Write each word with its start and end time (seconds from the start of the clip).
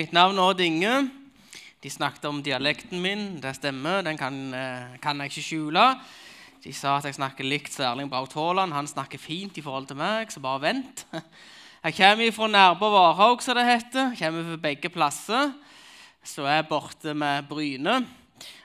Mitt 0.00 0.14
navn 0.16 0.38
er 0.38 0.46
Odd 0.48 0.60
Inge. 0.64 0.92
De 1.84 1.90
snakket 1.92 2.24
om 2.24 2.38
dialekten 2.40 3.02
min. 3.04 3.34
Det 3.36 3.50
stemmer. 3.58 4.00
Den 4.00 4.16
kan, 4.16 4.54
eh, 4.54 4.96
kan 5.02 5.18
jeg 5.20 5.28
ikke 5.28 5.42
skjule. 5.44 6.00
De 6.64 6.72
sa 6.72 6.96
at 6.96 7.04
jeg 7.04 7.14
snakker 7.18 7.44
likt 7.44 7.78
Erling 7.80 8.08
Braut 8.08 8.32
Haaland. 8.32 8.72
Han 8.72 8.86
snakker 8.86 9.18
fint 9.18 9.58
i 9.58 9.60
forhold 9.60 9.88
til 9.88 9.96
meg, 9.96 10.32
så 10.32 10.40
bare 10.40 10.60
vent. 10.60 11.04
Jeg 11.84 11.94
kommer 11.94 12.32
fra 12.32 12.46
Nærbø 12.48 12.88
Varhaug, 12.88 13.42
som 13.42 13.54
det 13.56 13.66
heter. 13.66 14.14
Jeg 14.16 14.18
kommer 14.18 14.44
fra 14.44 14.56
begge 14.56 14.88
plasser. 14.88 15.52
Så 16.24 16.44
er 16.44 16.56
jeg 16.56 16.68
borte 16.68 17.14
med 17.14 17.48
Bryne. 17.48 18.06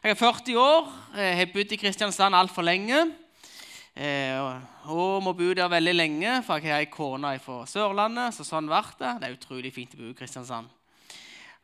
Jeg 0.03 0.11
er 0.11 0.13
40 0.13 0.57
år, 0.57 0.93
jeg 1.15 1.37
har 1.37 1.45
bodd 1.53 1.71
i 1.71 1.75
Kristiansand 1.75 2.35
altfor 2.35 2.61
lenge. 2.61 3.11
Eh, 3.95 4.39
og 4.85 5.23
må 5.23 5.33
bo 5.33 5.53
der 5.53 5.67
veldig 5.67 5.95
lenge, 5.95 6.43
for 6.43 6.59
jeg 6.59 6.71
har 6.71 6.79
ei 6.79 6.91
kone 6.91 7.39
fra 7.39 7.65
Sørlandet. 7.65 8.33
så 8.33 8.43
sånn 8.43 8.67
ble 8.67 8.83
Det 8.99 9.19
Det 9.19 9.29
er 9.29 9.37
utrolig 9.37 9.73
fint 9.73 9.95
å 9.95 9.97
bo 9.97 10.09
i 10.09 10.13
Kristiansand. 10.13 10.67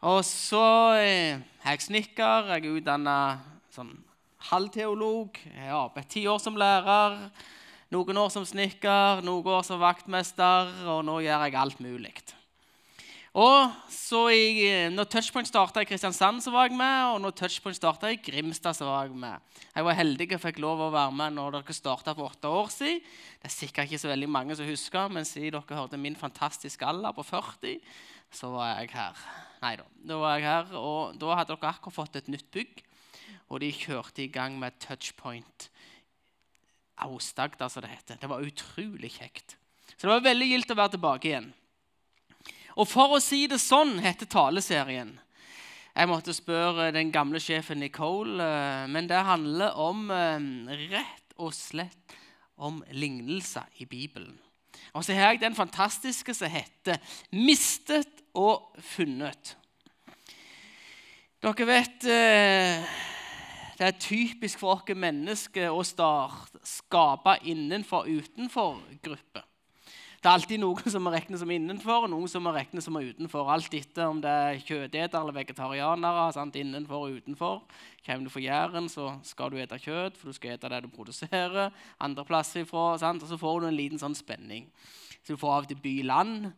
Og 0.01 0.23
så 0.25 0.65
eh, 0.97 1.37
er 1.61 1.75
jeg 1.75 1.85
snekker. 1.85 2.47
Jeg 2.55 2.65
er 2.65 2.77
utdanna 2.79 3.15
sånn 3.69 3.93
halvteolog. 4.49 5.37
Jeg 5.45 5.67
har 5.67 5.83
arbeidet 5.83 6.09
ti 6.15 6.23
år 6.25 6.39
som 6.41 6.57
lærer, 6.57 7.19
noen 7.93 8.17
år 8.23 8.31
som 8.33 8.47
snekker, 8.47 9.21
noen 9.21 9.49
år 9.53 9.65
som 9.67 9.81
vaktmester, 9.81 10.71
og 10.89 11.03
nå 11.05 11.19
gjør 11.21 11.45
jeg 11.45 11.59
alt 11.61 11.83
mulig. 11.85 12.15
Og 13.37 13.75
så 13.93 14.23
i, 14.33 14.47
eh, 14.71 14.89
når 14.89 15.05
Touchpoint 15.05 15.47
starta 15.47 15.85
i 15.85 15.87
Kristiansand, 15.87 16.41
så 16.41 16.51
var 16.51 16.67
jeg 16.67 16.79
med. 16.81 17.13
Og 17.13 17.21
når 17.21 17.37
Touchpoint 17.37 17.77
starta 17.77 18.09
i 18.09 18.17
Grimstad, 18.17 18.73
så 18.73 18.89
var 18.89 19.05
jeg 19.05 19.13
med. 19.13 19.37
Jeg 19.75 19.85
var 19.85 19.99
heldig 20.01 20.31
og 20.33 20.43
fikk 20.47 20.59
lov 20.65 20.81
å 20.81 20.89
være 20.97 21.13
med 21.13 21.37
når 21.37 21.59
dere 21.59 21.77
starta 21.77 22.17
for 22.17 22.33
åtte 22.33 22.49
år 22.49 22.73
siden. 22.73 23.05
Det 23.37 23.53
er 23.53 23.53
sikkert 23.53 23.85
ikke 23.85 24.01
så 24.01 24.09
veldig 24.09 24.33
mange 24.33 24.57
som 24.57 24.65
husker, 24.65 25.13
men 25.13 25.29
siden 25.29 25.61
dere 25.61 25.77
hørte 25.77 26.01
min 26.01 26.17
fantastiske 26.17 26.89
alder 26.89 27.13
på 27.13 27.23
40, 27.23 27.79
så 28.33 28.49
var 28.49 28.81
jeg 28.81 28.97
her. 28.97 29.50
Nei 29.61 29.75
da. 29.77 29.85
Da 30.09 30.17
var 30.17 30.37
jeg 30.39 30.47
her, 30.47 30.73
og 30.77 31.17
da 31.21 31.35
hadde 31.37 31.53
dere 31.53 31.69
akkurat 31.69 31.95
fått 31.95 32.17
et 32.17 32.29
nytt 32.33 32.49
bygg. 32.53 32.81
Og 33.51 33.61
de 33.61 33.69
kjørte 33.75 34.23
i 34.23 34.31
gang 34.31 34.55
med 34.59 34.77
Touchpoint 34.81 35.67
Aust-Agder, 37.01 37.69
som 37.69 37.83
det 37.83 37.91
heter. 37.91 38.19
Det 38.21 38.29
var 38.29 38.45
utrolig 38.45 39.11
kjekt. 39.17 39.57
Så 39.95 40.07
det 40.07 40.13
var 40.15 40.29
veldig 40.29 40.47
gildt 40.49 40.71
å 40.73 40.77
være 40.79 40.95
tilbake 40.95 41.29
igjen. 41.29 41.51
Og 42.79 42.87
for 42.87 43.17
å 43.17 43.21
si 43.21 43.43
det 43.51 43.59
sånn 43.61 43.99
heter 44.01 44.29
taleserien. 44.31 45.11
Jeg 45.91 46.07
måtte 46.07 46.33
spørre 46.33 46.87
den 46.95 47.11
gamle 47.11 47.41
sjefen 47.43 47.81
Nicole, 47.83 48.37
eh, 48.39 48.85
men 48.87 49.09
det 49.11 49.19
handler 49.27 49.75
om 49.75 50.05
eh, 50.15 50.77
rett 50.93 51.35
og 51.35 51.51
slett 51.53 52.15
om 52.55 52.79
lignelser 52.95 53.67
i 53.83 53.85
Bibelen. 53.89 54.37
Og 54.95 55.03
så 55.03 55.15
har 55.15 55.33
jeg 55.33 55.41
den 55.41 55.55
fantastiske 55.55 56.33
som 56.33 56.49
heter 56.51 56.97
'Mistet 57.31 58.20
og 58.33 58.75
funnet'. 58.77 59.55
Dere 61.41 61.65
vet 61.65 62.03
eh, 62.05 62.89
Det 63.77 63.87
er 63.87 63.97
typisk 63.97 64.59
for 64.59 64.75
oss 64.75 64.93
mennesker 64.93 65.71
å 65.73 65.81
start, 65.83 66.53
skape 66.63 67.39
innenfor- 67.49 68.05
og 68.05 68.21
utenfor-grupper. 68.21 69.47
Det 70.21 70.29
er 70.29 70.35
alltid 70.37 70.59
noen 70.61 70.91
som 70.93 71.01
må 71.01 71.09
regne 71.09 71.37
som 71.41 71.49
innenfor, 71.49 72.03
og 72.05 72.11
noen 72.13 72.29
som 72.29 72.43
må 72.45 72.51
regne 72.53 72.81
som 72.85 72.93
utenfor. 72.93 73.47
Alt 73.49 73.73
etter 73.73 74.05
om 74.05 74.19
det 74.21 74.29
er 74.29 74.59
kjøtetere 74.61 75.17
eller 75.17 75.33
vegetarianere. 75.33 76.27
Sant? 76.35 76.59
Innenfor 76.61 77.07
og 77.07 77.15
utenfor. 77.17 77.63
Kommer 78.05 78.27
du 78.27 78.29
fra 78.29 78.43
Jæren, 78.43 78.85
så 78.85 79.15
skal 79.25 79.49
du 79.49 79.57
ete 79.57 79.79
kjøtt, 79.81 80.19
for 80.19 80.29
du 80.29 80.37
skal 80.37 80.53
ete 80.53 80.69
det 80.69 80.83
du 80.85 80.91
produserer. 80.93 81.73
Andre 81.97 82.25
plasser 82.29 82.67
ifra, 82.67 82.99
sant? 83.01 83.25
Og 83.25 83.33
så 83.33 83.41
får 83.41 83.63
du 83.63 83.67
en 83.71 83.79
liten 83.79 84.01
sånn 84.03 84.13
spenning. 84.13 84.69
Så 85.25 85.33
du 85.33 85.41
får 85.41 85.55
av 85.55 85.65
og 85.65 85.73
til 85.73 85.81
by-land. 85.81 86.51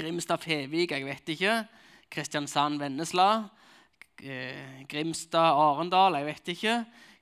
Grimstad-Fevik, 0.00 0.96
jeg 0.96 1.06
vet 1.06 1.34
ikke. 1.36 1.56
Kristiansand-Vennesla. 2.10 3.30
Eh, 4.20 4.84
Grimstad-Arendal, 4.90 6.18
jeg 6.20 6.30
vet 6.30 6.54
ikke. 6.56 6.78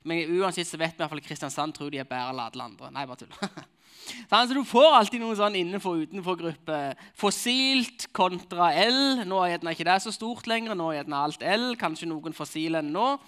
Men 0.09 0.39
uansett 0.39 0.69
så 0.69 0.79
vet 0.81 0.97
vi 0.97 1.09
fall 1.11 1.25
Kristiansand 1.25 1.75
tror 1.77 1.91
de 1.93 2.01
er 2.01 2.09
bedre 2.09 2.31
enn 2.33 2.41
alle 2.47 2.69
andre. 2.71 2.93
Nei, 2.95 3.05
bare 3.09 3.25
tull. 3.25 3.35
Så 4.09 4.55
du 4.55 4.63
får 4.65 4.95
alltid 4.97 5.21
noe 5.21 5.37
sånn 5.37 5.59
innenfor- 5.59 5.99
og 5.99 6.07
utenfor-gruppe. 6.07 6.79
Fossilt 7.19 8.07
kontra 8.17 8.71
L. 8.87 9.21
Nå 9.29 9.43
er 9.45 9.61
ikke 9.61 9.85
det 9.85 9.99
så 10.01 10.13
stort 10.15 10.49
lenger. 10.49 10.79
Nå 10.79 10.87
er 10.95 11.05
alt 11.13 11.45
L. 11.45 11.75
Kanskje 11.77 12.09
noen 12.09 12.37
fossile 12.37 12.81
ennå. 12.81 13.19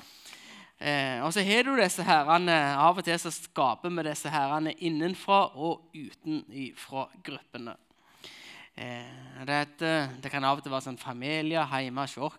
Eh, 0.80 1.20
og 1.20 1.34
så 1.36 1.44
har 1.44 1.66
du 1.68 1.74
disse 1.76 2.04
herrene, 2.06 2.56
Av 2.80 2.96
og 2.96 3.04
til 3.04 3.18
så 3.20 3.28
skaper 3.34 3.92
vi 3.92 4.06
disse 4.06 4.32
herrene 4.32 4.72
innenfra 4.80 5.42
og 5.52 5.92
utenfra 5.92 7.10
gruppene. 7.26 7.76
Eh, 8.80 9.44
det, 9.46 9.66
det, 10.22 10.30
kan 10.32 10.44
av 10.44 10.56
og 10.56 10.64
til 10.64 10.72
være 10.72 10.86
sånn 10.86 11.00
familie 11.00 11.60
hjemme 11.68 12.06
hos 12.06 12.16
oss. 12.16 12.38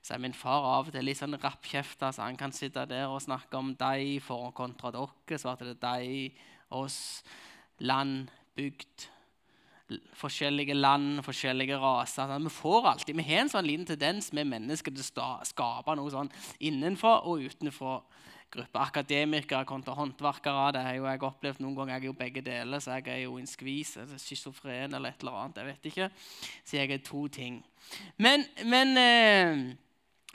Så 0.00 0.14
er 0.16 0.22
min 0.22 0.36
far 0.36 0.64
av 0.64 0.88
og 0.88 0.94
til 0.94 1.04
litt 1.04 1.18
sånn 1.18 1.36
rappkjefta, 1.36 2.08
så 2.16 2.24
han 2.24 2.38
kan 2.40 2.54
sitte 2.56 2.86
der 2.88 3.10
og 3.12 3.20
snakke 3.20 3.58
om 3.58 3.74
deg 3.76 4.22
for 4.24 4.48
og 4.48 4.56
kontra 4.56 4.92
dere. 4.94 5.38
Så 5.40 5.52
er 5.52 5.64
det 5.68 5.80
deg, 5.82 6.38
oss 6.72 7.00
land, 7.84 8.30
bygd, 8.56 9.08
forskjellige 10.16 10.76
land, 10.78 11.20
forskjellige 11.26 11.76
raser. 11.82 12.30
Sånn. 12.30 12.48
Vi 12.48 12.54
får 12.54 12.88
alltid, 12.94 13.20
vi 13.20 13.28
har 13.28 13.44
en 13.44 13.52
sånn 13.52 13.68
liten 13.68 13.88
tendens 13.90 14.30
med 14.36 14.48
mennesker 14.48 14.96
til 14.96 15.20
å 15.20 15.30
skape 15.44 15.98
noe 15.98 16.14
sånn 16.14 16.32
innenfra 16.70 17.18
og 17.28 17.44
utenfor 17.50 18.00
grupper. 18.54 18.80
Akademikere 18.82 19.66
kontra 19.68 19.94
håndverkere. 19.98 20.70
Det 20.76 20.84
har 20.86 20.96
jo 20.98 21.08
jeg 21.08 21.22
opplevd 21.28 21.60
noen 21.64 21.76
ganger. 21.78 21.94
Jeg 21.96 22.02
er 22.02 22.10
jo 22.10 22.16
begge 22.22 22.44
deler, 22.46 22.82
så 22.82 22.96
jeg 22.98 23.12
er 23.14 23.22
jo 23.24 23.36
en 23.40 23.50
skvis, 23.50 23.96
schizofren 24.22 24.96
eller 24.96 25.12
et 25.12 25.22
eller 25.22 25.42
annet. 25.42 25.60
Jeg 25.60 25.70
vet 25.70 25.92
ikke. 25.92 26.10
Så 26.64 26.80
jeg 26.80 26.96
er 26.96 27.04
to 27.06 27.26
ting. 27.32 27.60
Men, 28.20 28.44
men 28.68 28.98
eh, 29.00 29.62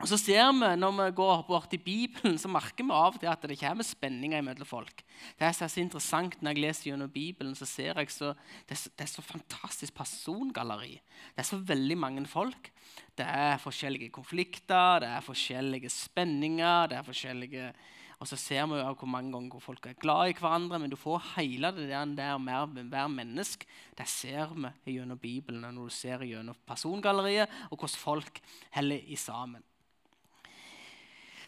så 0.03 0.17
ser 0.19 0.51
vi, 0.51 0.75
Når 0.75 0.91
vi 0.91 1.11
går 1.15 1.45
bort 1.47 1.73
i 1.73 1.77
Bibelen, 1.79 2.37
så 2.37 2.49
merker 2.51 2.83
vi 2.83 2.91
av 2.91 3.15
og 3.15 3.19
til 3.21 3.31
at 3.31 3.45
det 3.47 3.55
kommer 3.59 3.83
spenninger 3.87 4.41
mellom 4.43 4.67
folk. 4.67 5.03
Det 5.39 5.47
er 5.47 5.53
så 5.55 5.69
interessant 5.79 6.41
Når 6.41 6.51
jeg 6.51 6.61
leser 6.61 6.89
gjennom 6.89 7.09
Bibelen, 7.09 7.55
så 7.55 7.65
ser 7.65 7.95
jeg 7.95 8.11
så, 8.11 8.33
det, 8.67 8.75
er 8.75 8.81
så, 8.81 8.89
det 8.91 9.05
er 9.05 9.13
så 9.13 9.21
fantastisk 9.23 9.95
persongalleri. 9.95 10.99
Det 11.31 11.39
er 11.39 11.47
så 11.47 11.57
veldig 11.63 11.97
mange 11.97 12.25
folk. 12.27 12.71
Det 13.15 13.23
er 13.23 13.57
forskjellige 13.57 14.11
konflikter, 14.11 14.99
det 14.99 15.07
er 15.07 15.21
forskjellige 15.23 15.89
spenninger. 15.89 16.87
det 16.87 16.97
er 16.97 17.03
forskjellige... 17.03 17.73
Og 18.19 18.29
så 18.29 18.37
ser 18.39 18.65
vi 18.71 18.79
jo 18.79 18.93
hvor 18.95 19.09
mange 19.11 19.33
ganger 19.33 19.59
folk 19.63 19.85
er 19.89 19.99
glad 19.99 20.31
i 20.31 20.35
hverandre. 20.39 20.79
Men 20.79 20.91
du 20.91 20.95
får 20.99 21.33
hele 21.35 21.71
det 21.75 21.89
der, 21.89 22.37
med 22.37 22.83
hver 22.89 23.07
menneske. 23.11 23.67
Det 23.97 24.07
ser 24.07 24.53
vi 24.55 24.95
gjennom 24.95 25.19
Bibelen 25.19 25.65
når 25.67 25.89
du 25.89 25.93
ser 25.93 26.23
gjennom 26.23 26.55
persongalleriet, 26.67 27.49
og 27.69 27.77
hvordan 27.77 27.99
folk 27.99 28.41
heller 28.71 28.99
i 29.07 29.15
sammen. 29.15 29.63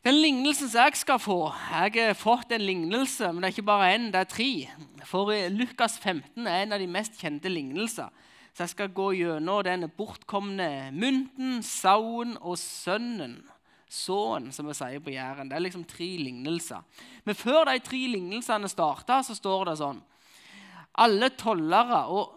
Den 0.06 0.22
lignelsen 0.22 0.70
som 0.70 0.86
jeg 0.86 1.00
skal 1.02 1.18
få 1.20 1.52
Jeg 1.72 2.06
har 2.06 2.14
fått 2.16 2.52
en 2.56 2.64
lignelse, 2.64 3.32
men 3.32 3.42
det 3.42 3.50
er 3.50 3.56
ikke 3.56 3.68
bare 3.68 3.90
én, 3.96 4.12
det 4.14 4.22
er 4.22 4.30
tre. 4.30 4.52
For 5.04 5.34
Lukas 5.50 5.98
15 6.00 6.48
er 6.48 6.64
en 6.64 6.76
av 6.76 6.80
de 6.80 6.88
mest 6.88 7.18
kjente 7.20 7.50
lignelser. 7.52 8.12
Så 8.54 8.64
jeg 8.64 8.70
skal 8.70 8.94
gå 8.94 9.12
gjennom 9.18 9.64
den 9.66 9.86
bortkomne 9.98 10.90
mynten, 10.96 11.60
sauen 11.62 12.38
og 12.40 12.56
sønnen. 12.58 13.42
Såen, 13.88 14.50
som 14.52 14.68
vi 14.68 14.76
sier 14.76 15.00
på 15.04 15.14
Jæren. 15.14 15.48
Det 15.48 15.56
er 15.56 15.64
liksom 15.64 15.86
tre 15.88 16.08
lignelser. 16.20 16.84
Men 17.24 17.38
før 17.40 17.70
de 17.70 17.78
tre 17.84 18.02
lignelsene 18.12 18.68
starta, 18.72 19.22
så 19.24 19.36
står 19.38 19.70
det 19.70 19.78
sånn 19.80 20.02
Alle 21.00 21.30
tollere 21.40 22.04
og 22.12 22.34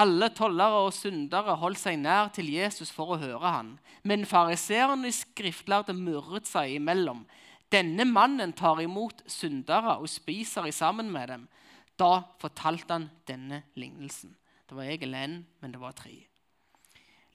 alle 0.00 0.30
tollere 0.32 0.84
og 0.86 0.94
syndere 0.94 1.56
holdt 1.60 1.80
seg 1.80 1.98
nær 2.00 2.30
til 2.32 2.48
Jesus 2.52 2.92
for 2.94 3.14
å 3.14 3.20
høre 3.20 3.52
han. 3.52 3.72
Men 4.06 4.28
fariseerne 4.28 5.10
skriftlærde 5.12 5.96
murret 5.96 6.48
seg 6.48 6.76
imellom. 6.78 7.24
Denne 7.70 8.06
mannen 8.08 8.54
tar 8.56 8.80
imot 8.82 9.22
syndere 9.30 9.98
og 10.00 10.08
spiser 10.10 10.66
i 10.66 10.74
sammen 10.74 11.10
med 11.12 11.28
dem. 11.30 11.44
Da 12.00 12.22
fortalte 12.40 12.96
han 12.96 13.10
denne 13.28 13.64
lignelsen. 13.78 14.32
Det 14.66 14.78
var 14.78 14.88
egentlig 14.88 15.20
én, 15.26 15.36
men 15.60 15.74
det 15.74 15.82
var 15.82 15.94
tre. 15.98 16.14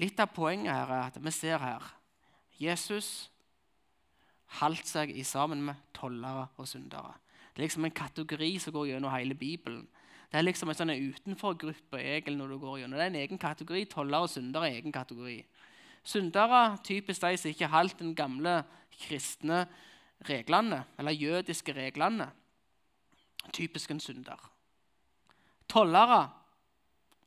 Litt 0.02 0.20
av 0.20 0.34
poenget 0.36 0.74
her 0.74 0.92
er 0.92 1.06
at 1.12 1.20
vi 1.22 1.31
ser 1.31 1.62
her 1.62 1.84
Jesus 2.60 3.30
holdt 4.62 4.88
seg 4.88 5.12
i 5.12 5.24
sammen 5.24 5.63
med 5.65 5.81
tollere 5.94 6.47
og 6.57 6.68
syndere. 6.68 7.15
Det 7.53 7.62
er 7.62 7.68
liksom 7.68 7.86
en 7.86 7.95
kategori 7.95 8.57
som 8.59 8.74
går 8.74 8.89
gjennom 8.92 9.13
hele 9.13 9.36
Bibelen. 9.36 9.88
Det 10.31 10.39
er 10.39 10.45
liksom 10.45 10.69
en 10.69 10.77
sånn 10.77 10.92
utenforgruppe 10.92 12.00
egentlig 12.01 12.38
når 12.39 12.53
du 12.53 12.57
går 12.59 12.80
gjennom. 12.81 12.97
Det 13.00 13.06
er 13.06 13.13
en 13.13 13.21
egen 13.21 13.39
kategori. 13.39 13.86
Tollere 13.92 14.27
og 14.27 14.31
syndere 14.33 14.69
er 14.69 14.80
egen 14.80 14.95
kategori. 14.95 15.38
Syndere 16.06 16.77
typisk 16.83 17.21
de 17.24 17.38
som 17.39 17.51
ikke 17.53 17.69
holdt 17.71 18.01
den 18.01 18.15
gamle 18.18 18.57
kristne 19.06 19.65
reglene, 20.27 20.83
eller 21.00 21.12
jødiske 21.12 21.74
reglene. 21.75 22.27
Typisk 23.53 23.91
en 23.91 24.00
synder. 24.00 24.51
Tollere 25.69 26.30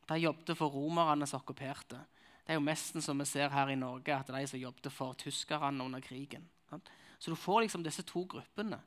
de 0.08 0.20
jobbet 0.22 0.56
for 0.56 0.72
romerne 0.72 1.26
som 1.26 1.40
okkuperte. 1.40 1.98
Det 2.44 2.54
er 2.54 2.60
jo 2.60 2.64
nesten 2.64 3.04
som 3.04 3.18
vi 3.20 3.26
ser 3.28 3.50
her 3.52 3.68
i 3.68 3.76
Norge, 3.76 4.14
at 4.14 4.30
de 4.32 4.46
som 4.46 4.60
jobbet 4.60 4.92
for 4.92 5.12
tyskerne 5.20 5.84
under 5.84 6.00
krigen. 6.00 6.48
Så 7.18 7.30
du 7.30 7.36
får 7.36 7.64
liksom 7.64 7.82
disse 7.82 8.02
to 8.06 8.24
gruppene. 8.30 8.80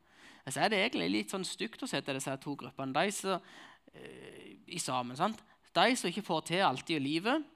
Så 0.47 0.59
er 0.59 0.71
det 0.71 0.79
egentlig 0.81 1.09
litt 1.11 1.33
sånn 1.33 1.45
stygt 1.45 1.83
å 1.83 1.89
sette 1.89 2.15
disse 2.15 2.33
to 2.41 2.55
gruppene. 2.57 2.95
De 2.95 3.11
som 3.13 3.41
i 4.71 4.79
sammen. 4.79 5.17
Sant? 5.19 5.41
De 5.75 5.95
som 5.99 6.09
ikke 6.09 6.23
får 6.25 6.45
til 6.51 6.63
alltid 6.67 6.95
i 6.99 7.03
livet, 7.03 7.49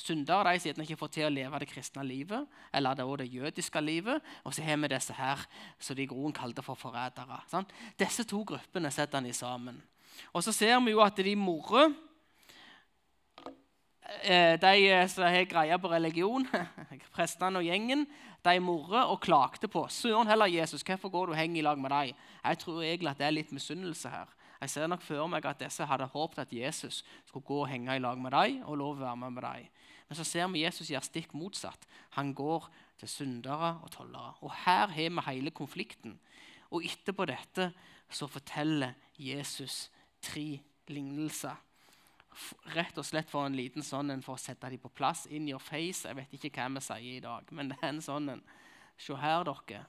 Syndere 0.00 0.54
de 0.54 0.60
som 0.62 0.80
ikke 0.80 0.96
får 0.96 1.10
til 1.12 1.26
å 1.26 1.32
leve 1.32 1.58
det 1.60 1.66
kristne 1.68 2.00
livet, 2.08 2.46
eller 2.72 2.96
det, 2.96 3.04
det 3.20 3.26
jødiske 3.34 3.80
livet. 3.84 4.22
Og 4.48 4.54
så 4.56 4.62
har 4.64 4.78
vi 4.80 4.88
disse 4.88 5.12
her 5.12 5.42
som 5.76 5.96
de 5.98 6.06
groen 6.08 6.32
kalte 6.32 6.64
for 6.64 6.78
forrædere. 6.80 7.42
Disse 8.00 8.24
to 8.24 8.40
gruppene 8.48 8.88
setter 8.90 9.20
han 9.20 9.28
i 9.28 9.34
sammen. 9.36 9.82
Og 10.32 10.40
så 10.40 10.54
ser 10.56 10.80
vi 10.80 10.94
jo 10.94 11.02
at 11.04 11.20
de 11.20 11.34
morrer 11.36 11.92
Eh, 11.92 12.09
de 14.10 14.72
eh, 14.90 15.06
som 15.08 15.24
har 15.24 15.46
greia 15.46 15.78
på 15.78 15.90
religion, 15.92 16.46
prestene 17.14 17.60
og 17.60 17.66
gjengen, 17.66 18.06
de 18.44 18.60
morrer 18.64 19.10
og 19.12 19.20
klagde 19.22 19.68
på 19.68 19.84
Søren 19.92 20.28
heller 20.30 20.50
Jesus, 20.50 20.82
hvorfor 20.82 21.12
går 21.12 21.26
du 21.26 21.32
og 21.32 21.38
henger 21.38 21.60
i 21.60 21.64
lag 21.64 21.78
med 21.78 21.90
dem? 21.90 22.16
Jeg 22.44 22.58
tror 22.58 22.82
egentlig 22.82 23.10
at 23.10 23.20
det 23.20 23.26
er 23.26 23.36
litt 23.36 23.52
misunnelse 23.52 24.10
her. 24.10 24.32
Jeg 24.60 24.70
ser 24.70 24.90
nok 24.92 25.04
for 25.04 25.28
meg 25.30 25.46
at 25.48 25.60
disse 25.60 25.86
hadde 25.88 26.08
håpet 26.12 26.42
at 26.42 26.52
Jesus 26.52 27.04
skulle 27.28 27.46
gå 27.46 27.62
og 27.62 27.70
henge 27.70 27.96
i 27.96 28.02
lag 28.02 28.18
med 28.20 28.34
dem 28.34 28.64
og 28.66 28.76
lov 28.80 28.98
å 28.98 29.04
være 29.04 29.20
med 29.22 29.36
med 29.38 29.46
dem. 29.46 29.70
Men 30.08 30.18
så 30.18 30.26
ser 30.26 30.50
vi 30.50 30.64
Jesus 30.64 30.90
gjør 30.90 31.06
stikk 31.06 31.32
motsatt. 31.38 31.86
Han 32.18 32.34
går 32.34 32.66
til 33.00 33.08
syndere 33.08 33.76
og 33.84 33.92
tollere. 33.94 34.34
Og 34.42 34.52
her 34.66 34.90
har 34.90 35.10
vi 35.14 35.26
hele 35.30 35.50
konflikten. 35.54 36.18
Og 36.70 36.84
etterpå 36.84 37.24
dette 37.30 37.70
så 38.10 38.26
forteller 38.26 38.98
Jesus 39.16 39.88
tre 40.20 40.60
lignelser 40.88 41.56
rett 42.74 42.98
og 42.98 43.06
slett 43.06 43.30
for 43.30 43.46
en 43.46 43.56
liten 43.58 43.84
sånn 43.84 44.12
en 44.14 44.22
for 44.24 44.38
å 44.38 44.40
sette 44.40 44.70
dem 44.70 44.82
på 44.82 44.92
plass. 44.94 45.26
In 45.26 45.48
your 45.48 45.62
face. 45.62 46.06
Jeg 46.08 46.16
vet 46.16 46.34
ikke 46.36 46.52
hva 46.56 46.68
vi 46.76 46.84
sier 46.84 47.16
i 47.16 47.24
dag, 47.24 47.48
men 47.56 47.68
det 47.72 47.80
er 47.80 47.92
en 47.92 48.04
sånn 48.04 48.36
en. 48.36 48.44
Se 49.00 49.16
her, 49.16 49.46
dere. 49.48 49.86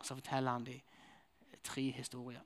Så 0.00 0.16
forteller 0.16 0.56
han 0.56 0.64
dem 0.66 0.82
tre 1.64 1.84
historier. 1.96 2.42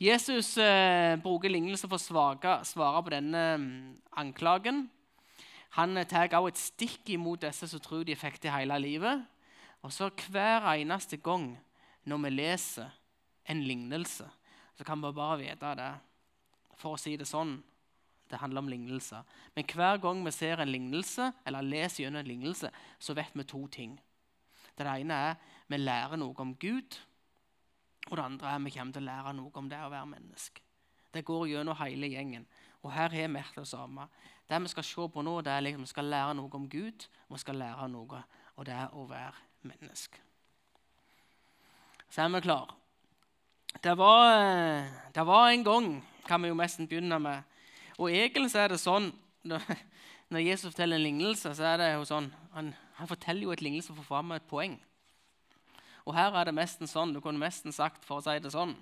Jesus 0.00 0.54
eh, 0.58 1.18
bruker 1.20 1.52
lignelse 1.52 1.86
for 1.86 2.00
å 2.00 2.62
svare 2.64 3.02
på 3.04 3.12
denne 3.12 3.42
mm, 3.60 3.74
anklagen. 4.22 4.86
Han 5.76 6.00
eh, 6.00 6.06
tar 6.08 6.32
også 6.32 6.50
et 6.50 6.62
stikk 6.62 7.12
imot 7.14 7.42
disse 7.44 7.68
som 7.68 7.82
tror 7.84 8.06
de 8.08 8.16
fikk 8.18 8.40
det 8.42 8.54
hele 8.54 8.78
livet. 8.80 9.26
Og 9.84 9.92
så 9.92 10.08
hver 10.08 10.66
eneste 10.72 11.20
gang 11.20 11.52
når 12.08 12.22
vi 12.24 12.30
leser 12.32 12.96
en 13.50 13.62
lignelse, 13.66 14.26
så 14.76 14.86
kan 14.86 15.02
vi 15.02 15.12
bare 15.12 15.38
vite 15.42 15.74
det. 15.76 15.92
For 16.80 16.96
å 16.96 17.00
si 17.00 17.12
det 17.20 17.28
sånn 17.28 17.58
det 18.30 18.38
handler 18.38 18.62
om 18.62 18.70
lignelser. 18.70 19.26
Men 19.54 19.66
hver 19.74 19.98
gang 20.02 20.24
vi 20.24 20.30
ser 20.30 20.62
en 20.62 20.72
lignelse, 20.72 21.32
eller 21.46 21.66
leser 21.66 22.04
gjennom 22.04 22.22
en 22.22 22.30
lignelse, 22.30 22.70
så 22.98 23.14
vet 23.14 23.34
vi 23.34 23.44
to 23.44 23.66
ting. 23.66 23.98
Det 24.78 24.86
ene 24.86 25.14
er 25.14 25.34
vi 25.68 25.76
lærer 25.76 26.16
noe 26.16 26.34
om 26.38 26.54
Gud. 26.56 26.98
Og 28.08 28.16
det 28.16 28.24
andre 28.24 28.54
er 28.54 28.64
vi 28.64 28.72
kommer 28.74 28.92
til 28.96 29.02
å 29.02 29.10
lære 29.10 29.36
noe 29.36 29.52
om 29.54 29.68
det 29.70 29.80
å 29.84 29.92
være 29.92 30.12
menneske. 30.14 30.62
Det 31.10 31.24
går 31.26 31.48
gjennom 31.50 31.76
hele 31.78 32.08
gjengen. 32.10 32.46
Og 32.82 32.92
her 32.94 33.10
har 33.12 33.28
vi 33.28 33.44
det 33.56 33.66
samme. 33.68 34.06
Det 34.48 34.62
vi 34.62 34.68
skal 34.68 34.84
se 34.84 35.08
på 35.08 35.22
nå, 35.22 35.40
det 35.40 35.52
er 35.52 35.60
liksom, 35.60 35.82
vi 35.82 35.92
skal 35.92 36.04
lære 36.10 36.34
noe 36.34 36.50
om 36.54 36.68
Gud, 36.68 37.06
og 37.28 37.36
vi 37.36 37.40
skal 37.40 37.60
lære 37.60 37.88
noe, 37.88 38.22
og 38.56 38.66
det 38.66 38.74
er 38.74 38.94
å 38.94 39.06
være 39.06 39.34
menneske. 39.62 40.18
Så 42.10 42.22
er 42.22 42.32
vi 42.34 42.40
klare. 42.40 42.74
Det 43.82 43.92
var, 43.98 44.40
eh, 44.40 44.88
det 45.14 45.26
var 45.26 45.48
en 45.48 45.64
gang, 45.64 46.04
kan 46.26 46.42
vi 46.42 46.48
jo 46.48 46.54
nesten 46.54 46.88
begynne 46.88 47.18
med, 47.18 47.42
og 48.00 48.08
egentlig 48.08 48.50
så 48.52 48.64
er 48.64 48.72
det 48.72 48.80
sånn 48.80 49.10
Når 50.30 50.44
Jesus 50.44 50.70
forteller 50.70 50.98
en 50.98 51.04
lignelse, 51.04 51.52
så 51.56 51.64
er 51.72 51.80
det 51.80 51.88
jo 51.94 52.06
sånn 52.08 52.28
Han, 52.54 52.70
han 52.96 53.10
forteller 53.10 53.48
jo 53.48 53.54
et 53.54 53.64
lignelse 53.64 53.92
for 53.92 54.00
å 54.00 54.06
få 54.06 54.14
fram 54.14 54.32
et 54.36 54.46
poeng. 54.50 54.78
Og 56.08 56.14
her 56.16 56.34
er 56.34 56.48
det 56.48 56.56
nesten 56.56 56.88
sånn. 56.90 57.12
Du 57.14 57.20
kunne 57.22 57.42
nesten 57.42 57.74
sagt 57.74 58.06
for 58.06 58.18
å 58.18 58.24
si 58.24 58.36
det 58.42 58.52
sånn. 58.52 58.72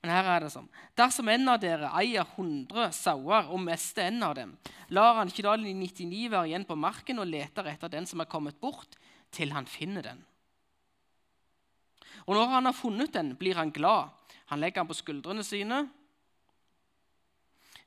Men 0.00 0.12
her 0.14 0.28
er 0.32 0.44
det 0.44 0.52
sånn. 0.54 0.68
Dersom 0.96 1.28
en 1.28 1.52
av 1.52 1.58
dere 1.60 1.90
eier 1.98 2.24
100 2.24 2.94
sauer 2.96 3.50
og 3.52 3.60
mister 3.60 4.06
en 4.08 4.22
av 4.24 4.34
dem, 4.38 4.54
lar 4.88 5.18
han 5.18 5.28
ikke 5.28 5.44
da 5.44 5.58
de 5.60 5.74
99 5.76 6.30
være 6.32 6.48
igjen 6.48 6.64
på 6.68 6.78
marken 6.80 7.20
og 7.20 7.28
leter 7.28 7.68
etter 7.68 7.92
den 7.92 8.08
som 8.08 8.22
er 8.22 8.30
kommet 8.30 8.56
bort, 8.62 8.96
til 9.30 9.52
han 9.54 9.68
finner 9.68 10.06
den. 10.08 10.22
Og 12.24 12.34
når 12.34 12.54
han 12.54 12.68
har 12.70 12.76
funnet 12.76 13.12
den, 13.12 13.34
blir 13.38 13.60
han 13.60 13.72
glad. 13.74 14.08
Han 14.50 14.62
legger 14.62 14.80
den 14.80 14.90
på 14.90 14.98
skuldrene 14.98 15.44
sine 15.46 15.84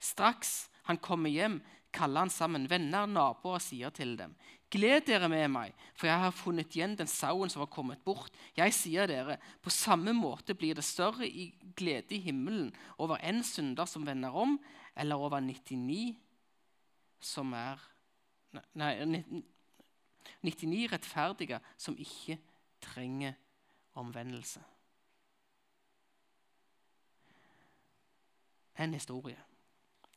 Straks 0.03 0.67
han 0.89 0.99
kommer 0.99 1.31
hjem, 1.31 1.61
kaller 1.95 2.25
han 2.25 2.33
sammen 2.33 2.67
venner, 2.67 3.07
naboer 3.07 3.59
og 3.59 3.63
sier 3.63 3.93
til 3.95 4.17
dem.: 4.19 4.33
Gled 4.73 5.05
dere 5.07 5.29
med 5.29 5.45
meg, 5.53 5.73
for 5.93 6.09
jeg 6.09 6.19
har 6.19 6.33
funnet 6.33 6.75
igjen 6.75 6.95
den 6.97 7.07
sauen 7.07 7.51
som 7.53 7.61
var 7.61 7.69
kommet 7.71 8.01
bort. 8.03 8.33
Jeg 8.57 8.73
sier 8.73 9.07
dere, 9.07 9.37
på 9.61 9.69
samme 9.69 10.15
måte 10.17 10.55
blir 10.57 10.75
det 10.75 10.83
større 10.83 11.27
i 11.27 11.51
glede 11.77 12.17
i 12.17 12.23
himmelen 12.25 12.73
over 12.97 13.21
en 13.21 13.43
synder 13.45 13.85
som 13.85 14.05
vender 14.05 14.33
om, 14.33 14.57
eller 14.97 15.15
over 15.15 15.39
99 15.39 16.15
som 17.23 17.53
er 17.53 17.89
Nei, 18.77 19.23
99 20.45 20.91
rettferdige 20.91 21.57
som 21.77 21.95
ikke 21.97 22.35
trenger 22.85 23.33
omvendelse. 23.97 24.61
En 28.77 28.93
historie. 28.93 29.39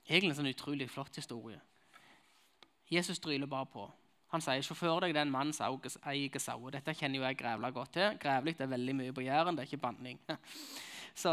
Egentlig 0.06 0.32
en 0.32 0.41
sånn 0.41 0.53
utrolig 0.53 0.88
flott 0.91 1.19
historie. 1.19 1.58
Jesus 2.91 3.19
dryler 3.19 3.50
bare 3.50 3.67
på. 3.67 3.87
Han 4.35 4.43
sier 4.43 4.62
sjåfør 4.62 5.05
deg 5.05 5.14
den 5.14 5.31
mannen 5.31 5.55
som 5.55 5.79
eier 6.06 6.43
sauer. 6.43 6.75
Dette 6.75 6.94
kjenner 6.94 7.20
jo 7.20 7.26
jeg 7.26 7.38
grævla 7.41 7.70
godt 7.75 7.94
til. 7.97 8.19
Grævlig 8.23 8.56
er 8.58 8.70
veldig 8.70 8.94
mye 8.99 9.14
på 9.14 9.25
Jæren, 9.26 9.56
det 9.56 9.64
er 9.64 9.70
ikke 9.70 9.85
banning. 9.87 10.20
Så, 11.17 11.31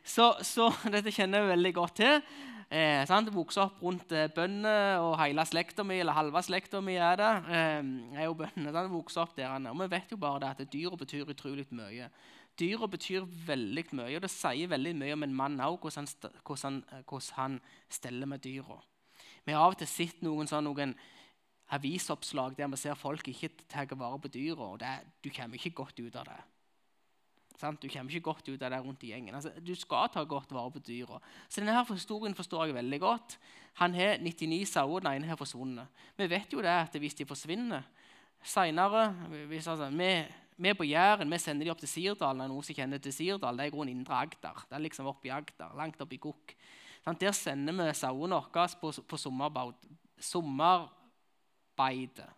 så, 0.00 0.30
så, 0.40 0.70
dette 0.94 1.12
kjenner 1.12 1.42
jeg 1.42 1.50
veldig 1.50 1.72
godt 1.76 1.98
til. 1.98 2.22
Eh, 2.72 3.02
sant? 3.04 3.28
Vokste 3.34 3.66
opp 3.66 3.82
rundt 3.84 4.14
eh, 4.16 4.30
bønder, 4.32 5.02
og 5.04 5.18
hele 5.20 5.44
slekta 5.44 5.84
mi, 5.84 5.98
eller 6.00 6.16
halve 6.16 6.40
slekta 6.46 6.80
mi 6.80 6.94
er 6.96 7.18
det. 7.20 7.28
Eh, 7.52 7.90
er 8.16 8.24
jo 8.30 8.38
bønder. 8.38 8.78
vokser 8.88 9.26
opp 9.26 9.34
der. 9.36 9.52
Og 9.52 9.76
vi 9.82 9.90
vet 9.92 10.14
jo 10.14 10.16
bare 10.16 10.40
det 10.40 10.54
at 10.54 10.72
dyra 10.72 10.96
betyr 10.96 11.28
utrolig 11.28 11.66
mye. 11.68 12.08
Dyra 12.60 12.88
betyr 12.90 13.24
veldig 13.46 13.86
mye, 13.96 14.18
og 14.18 14.24
det 14.24 14.32
sier 14.32 14.68
veldig 14.70 14.92
mye 15.00 15.16
om 15.16 15.24
en 15.24 15.36
mann 15.36 15.62
òg, 15.64 15.78
hvordan, 15.80 16.08
hvordan, 16.44 16.82
hvordan, 17.08 17.32
han 17.38 17.58
steller 17.88 18.28
med 18.28 18.44
dyra. 18.44 18.76
Vi 19.46 19.56
har 19.56 19.64
av 19.64 19.74
og 19.74 19.80
til 19.80 19.88
sett 19.88 20.20
noen, 20.22 20.48
sånn, 20.50 20.68
noen 20.68 20.94
avisoppslag 21.72 22.56
der 22.58 22.68
vi 22.68 22.80
ser 22.80 22.98
folk 22.98 23.28
ikke 23.30 23.52
tar 23.70 23.88
vare 23.94 24.18
på 24.20 24.32
dyra. 24.32 24.72
og 24.74 24.80
det, 24.82 24.94
Du 25.22 25.30
kommer 25.30 25.56
ikke 25.56 25.82
godt 25.82 26.00
ut 26.00 26.16
av 26.16 26.28
det. 26.28 26.40
Sant? 27.60 27.80
Du 27.82 27.88
kommer 27.92 28.12
ikke 28.12 28.30
godt 28.30 28.48
ut 28.48 28.62
av 28.62 28.70
det 28.72 28.80
rundt 28.80 29.02
i 29.04 29.12
gjengen. 29.12 29.34
Altså, 29.36 29.52
du 29.60 29.74
skal 29.76 30.08
ta 30.12 30.24
godt 30.24 30.52
vare 30.52 30.72
på 30.72 30.80
dyra. 30.84 31.20
Så 31.48 31.60
denne 31.60 31.76
her 31.76 31.84
historien 31.92 32.34
forstår 32.34 32.66
jeg 32.66 32.74
veldig 32.78 33.00
godt. 33.00 33.38
Han 33.80 33.94
har 33.94 34.18
99 34.20 34.64
sauer, 34.68 35.00
den 35.00 35.12
ene 35.12 35.28
har 35.28 35.36
forsvunnet. 35.40 35.88
Vi 36.16 36.28
vet 36.30 36.52
jo 36.52 36.64
det 36.64 36.72
at 36.72 36.96
hvis 36.96 37.18
de 37.20 37.28
forsvinner 37.28 37.84
Seinere 38.40 39.02
altså, 39.28 39.90
vi, 40.60 40.74
på 40.76 40.84
Jæren 40.84 41.30
vi 41.30 41.38
sender 41.40 41.64
de 41.64 41.70
opp 41.72 41.80
til 41.80 41.88
Sirdal. 41.88 42.36
noen 42.36 42.62
som 42.62 42.76
kjenner 42.76 43.00
til 43.00 43.12
Sirdal, 43.12 43.56
Det 43.56 43.64
er 43.64 43.72
i 43.72 43.74
grunnen 43.74 43.96
Indre 43.96 44.14
Agder. 44.14 44.66
Det 44.68 44.76
er 44.76 44.84
liksom 44.84 45.06
oppe 45.06 45.28
i 45.28 45.30
Agder, 45.30 45.76
langt 45.76 46.00
oppe 46.00 46.14
i 46.14 46.18
Gokk. 46.18 46.54
Sånn, 47.04 47.18
der 47.18 47.32
sender 47.32 47.72
vi 47.72 47.94
sauene 47.96 48.36
våre 48.36 48.68
på, 48.80 48.92
på 48.92 49.16
sommerbeide. 50.20 52.28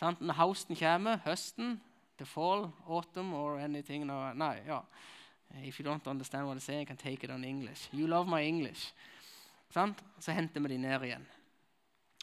Sånn, 0.00 0.16
når 0.20 0.38
høsten 0.38 0.76
kommer, 0.76 1.20
høsten, 1.26 1.80
the 2.16 2.24
fall, 2.24 2.72
autumn 2.86 3.34
or 3.34 3.58
anything 3.58 4.06
no, 4.06 4.32
Nei, 4.32 4.62
ja. 4.66 4.82
If 5.64 5.80
you 5.80 5.84
don't 5.84 6.06
understand 6.06 6.46
what 6.46 6.56
I 6.56 6.60
saying, 6.60 6.82
I 6.82 6.84
can 6.84 6.96
take 6.96 7.24
it 7.24 7.30
on 7.30 7.44
English. 7.44 7.88
You 7.92 8.06
love 8.06 8.28
my 8.28 8.46
English. 8.46 8.92
Sånn, 9.74 9.94
så 10.18 10.32
henter 10.32 10.62
vi 10.62 10.72
de 10.72 10.78
ned 10.78 11.04
igjen. 11.04 11.26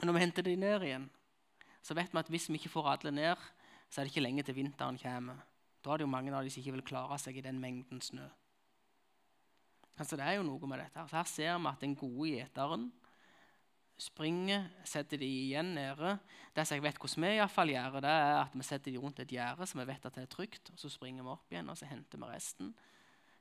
Når 0.03 0.13
vi 0.13 0.19
henter 0.19 0.43
de 0.43 0.55
ned 0.55 0.85
igjen, 0.87 1.09
så 1.87 1.95
vet 1.95 2.11
vi 2.11 2.19
at 2.19 2.31
hvis 2.31 2.49
vi 2.51 2.59
ikke 2.59 2.73
får 2.73 2.89
alle 2.91 3.13
ned, 3.15 3.47
så 3.87 4.01
er 4.01 4.05
det 4.05 4.11
ikke 4.11 4.25
lenge 4.25 4.43
til 4.43 4.57
vinteren 4.57 4.99
kommer. 4.99 5.39
Da 5.83 5.93
er 5.93 6.01
det 6.01 6.07
jo 6.07 6.11
mange 6.11 6.33
av 6.35 6.43
de 6.43 6.51
som 6.51 6.59
ikke 6.59 6.75
vil 6.75 6.87
klare 6.89 7.17
seg 7.21 7.37
i 7.39 7.45
den 7.45 7.61
mengden 7.63 8.01
snø. 8.03 8.25
Altså 9.97 10.17
Det 10.19 10.25
er 10.25 10.35
jo 10.37 10.45
noe 10.45 10.67
med 10.69 10.81
dette. 10.83 11.05
Så 11.07 11.15
Her 11.15 11.29
ser 11.31 11.53
vi 11.57 11.69
at 11.71 11.85
den 11.85 11.95
gode 11.95 12.33
gjeteren 12.33 12.89
springer, 13.97 14.67
setter 14.85 15.17
de 15.17 15.25
igjen 15.25 15.71
nede. 15.73 16.17
Det 16.53 16.67
som 16.67 16.77
jeg 16.77 16.83
vet 16.85 16.99
hvordan 17.01 17.23
vi 17.23 17.31
i 17.33 17.39
hvert 17.39 17.55
fall 17.55 17.71
gjør, 17.71 17.97
det 18.03 18.11
er 18.11 18.35
at 18.43 18.53
vi 18.53 18.67
setter 18.67 18.91
de 18.91 19.01
rundt 19.01 19.23
et 19.23 19.31
gjerde, 19.33 19.65
så 19.65 19.79
vi 19.79 19.87
vet 19.87 20.05
at 20.05 20.19
det 20.19 20.25
er 20.27 20.35
trygt. 20.35 20.71
og 20.73 20.79
Så 20.83 20.91
springer 20.93 21.23
vi 21.23 21.33
opp 21.33 21.55
igjen 21.55 21.71
og 21.71 21.79
så 21.79 21.89
henter 21.89 22.21
vi 22.21 22.29
resten. 22.29 22.75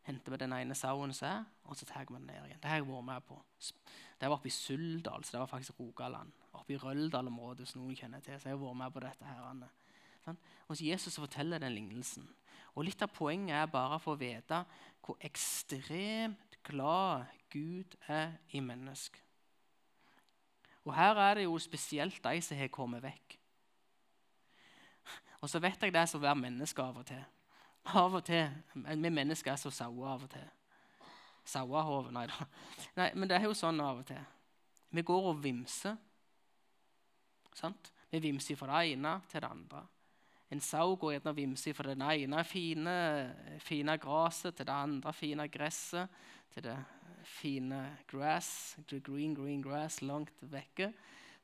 Henter 0.06 0.32
vi 0.32 0.38
den 0.38 0.54
ene 0.54 0.74
sauen 0.78 1.12
som 1.16 1.28
er, 1.28 1.46
og 1.66 1.76
så 1.76 1.86
tar 1.88 2.06
vi 2.06 2.14
den 2.14 2.28
ned 2.28 2.44
igjen. 2.46 2.60
Det 2.62 2.70
har 2.70 2.78
jeg 2.78 2.86
vært 2.86 3.08
med 3.08 3.24
på. 3.26 3.40
Det 4.20 4.28
var 4.28 4.36
oppe 4.38 4.48
i 4.48 4.54
Suldal, 4.54 5.24
så 5.24 5.34
det 5.34 5.40
var 5.42 5.50
faktisk 5.50 5.80
Rogaland. 5.80 6.30
Oppe 6.54 6.76
i 6.76 6.78
Røldal-området, 6.80 7.66
som 7.68 7.82
noen 7.82 7.98
kjenner 7.98 8.22
til. 8.22 8.38
Så 8.38 8.48
jeg 8.48 8.56
har 8.56 8.62
vært 8.62 8.80
med 8.84 8.94
på 8.94 9.02
dette 9.02 9.26
her. 9.26 9.66
Sånn? 10.24 10.38
Og 10.68 10.78
så 10.78 10.86
Jesus 10.86 11.18
forteller 11.18 11.62
den 11.62 11.74
lignelsen. 11.74 12.28
Og 12.76 12.86
Litt 12.86 13.02
av 13.02 13.12
poenget 13.12 13.56
er 13.56 13.72
bare 13.72 13.98
for 14.02 14.14
å 14.14 14.20
vite 14.20 14.62
hvor 15.04 15.18
ekstremt 15.24 16.58
glad 16.66 17.26
Gud 17.50 17.96
er 18.06 18.36
i 18.54 18.60
mennesk. 18.60 19.18
Og 20.86 20.94
her 20.94 21.18
er 21.18 21.38
det 21.38 21.46
jo 21.48 21.58
spesielt 21.58 22.22
de 22.22 22.42
som 22.42 22.58
har 22.58 22.70
kommet 22.70 23.02
vekk. 23.02 23.38
Og 25.42 25.50
så 25.50 25.60
vet 25.62 25.82
jeg 25.82 25.94
det 25.94 26.04
som 26.10 26.22
å 26.22 26.34
menneske 26.38 26.82
av 26.82 27.00
og 27.02 27.06
til. 27.08 27.22
Av 27.94 28.14
og 28.18 28.24
til. 28.26 28.48
Vi 28.74 29.10
mennesker 29.10 29.52
er 29.52 29.60
så 29.60 29.70
sauer 29.70 30.08
av 30.10 30.24
og 30.26 30.30
til. 30.32 30.46
Sauehove, 31.46 32.10
nei 32.14 32.26
da. 32.26 32.46
Nei, 32.98 33.10
men 33.14 33.30
det 33.30 33.38
er 33.38 33.46
jo 33.46 33.54
sånn 33.54 33.78
av 33.80 34.00
og 34.00 34.08
til. 34.08 34.22
Vi 34.90 35.04
går 35.06 35.28
og 35.30 35.42
vimser. 35.42 35.94
Sant? 37.54 37.92
Vi 38.10 38.20
vimser 38.22 38.58
fra 38.58 38.80
det 38.80 38.96
ene 38.96 39.12
til 39.30 39.42
det 39.42 39.50
andre. 39.50 39.84
En 40.50 40.62
sau 40.62 40.94
går 40.98 41.16
gjerne 41.16 41.32
og 41.32 41.38
vimser 41.38 41.74
fra 41.74 41.90
det 41.90 41.96
ene 41.98 42.42
fine, 42.46 42.96
fine 43.62 43.96
gresset 43.98 44.54
til 44.54 44.66
det 44.68 44.74
andre 44.74 45.12
fine 45.14 45.48
gresset, 45.50 46.20
til 46.54 46.68
det 46.68 46.76
fine 47.26 47.80
grass, 48.06 48.76
green, 48.86 49.34
green 49.34 49.62
grass 49.62 50.00
langt 50.02 50.42
vekke. 50.42 50.92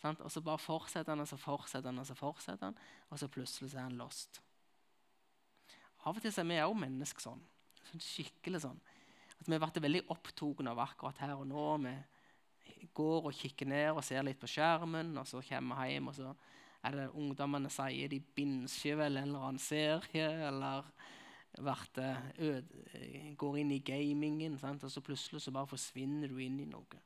Sant? 0.02 0.20
Og 0.20 0.30
så 0.30 0.40
bare 0.42 0.58
fortsetter 0.58 1.12
han, 1.12 1.22
og 1.22 1.28
så 1.28 1.38
fortsetter 1.38 1.90
han, 1.90 1.99
og 1.99 2.06
så 2.06 2.14
fortsetter 2.18 2.70
han, 2.70 2.78
og 3.11 3.18
så 3.18 3.28
plutselig 3.30 3.75
er 3.75 3.87
han 3.87 3.99
lost. 3.99 4.42
Av 6.02 6.16
og 6.16 6.23
til 6.23 6.35
er 6.35 6.49
vi 6.49 6.62
òg 6.64 6.75
mennesker 6.82 7.23
sånn. 7.23 7.42
sånn. 7.90 8.02
Skikkelig 8.02 8.64
sånn. 8.64 8.80
At 9.38 9.47
vi 9.47 9.54
har 9.54 9.62
vært 9.62 9.82
veldig 9.82 10.04
opptatt 10.11 10.66
av 10.71 10.80
akkurat 10.82 11.23
her 11.23 11.35
og 11.37 11.47
nå. 11.50 11.66
Vi 11.82 12.88
går 12.94 13.28
og 13.28 13.35
kikker 13.35 13.66
ned 13.71 13.90
og 13.92 14.04
ser 14.06 14.23
litt 14.26 14.40
på 14.40 14.50
skjermen, 14.50 15.16
og 15.18 15.26
så 15.26 15.42
kommer 15.47 15.82
vi 15.82 15.94
hjem, 15.94 16.11
og 16.11 16.14
så 16.18 16.35
er 16.82 16.99
det 16.99 17.09
ungdommene 17.14 17.71
sier 17.71 18.11
de 18.11 18.18
binsjer 18.35 18.99
vel 18.99 19.21
en 19.21 19.28
eller 19.30 19.49
annen 19.49 19.62
serie, 19.62 20.28
eller 20.49 20.87
går 23.38 23.59
inn 23.61 23.73
i 23.75 23.82
gamingen, 23.85 24.59
sant? 24.59 24.85
og 24.85 24.90
så 24.90 25.02
plutselig 25.04 25.42
så 25.44 25.52
bare 25.54 25.71
forsvinner 25.71 26.30
du 26.30 26.38
inn 26.42 26.59
i 26.62 26.68
noe. 26.71 27.02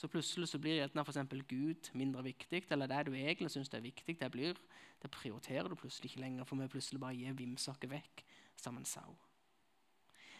Så 0.00 0.08
plutselig 0.08 0.48
så 0.48 0.58
blir 0.58 0.78
gjerne 0.78 1.02
f.eks. 1.04 1.18
Gud 1.48 1.88
mindre 1.92 2.22
viktig, 2.24 2.62
eller 2.72 2.88
det 2.88 3.02
du 3.10 3.12
egentlig 3.12 3.50
syns 3.52 3.68
er 3.76 3.82
viktig, 3.84 4.14
det, 4.16 4.30
blir, 4.32 4.56
det, 5.02 5.10
prioriterer 5.12 5.68
du 5.68 5.76
plutselig 5.76 6.08
ikke 6.08 6.22
lenger, 6.22 6.46
for 6.48 6.56
vi 6.56 6.68
plutselig 6.72 7.00
bare 7.02 7.18
gir 7.18 7.34
vimsaker 7.36 7.90
vekk 7.90 8.22
som 8.56 8.78
en 8.80 8.88
sau. 8.88 9.12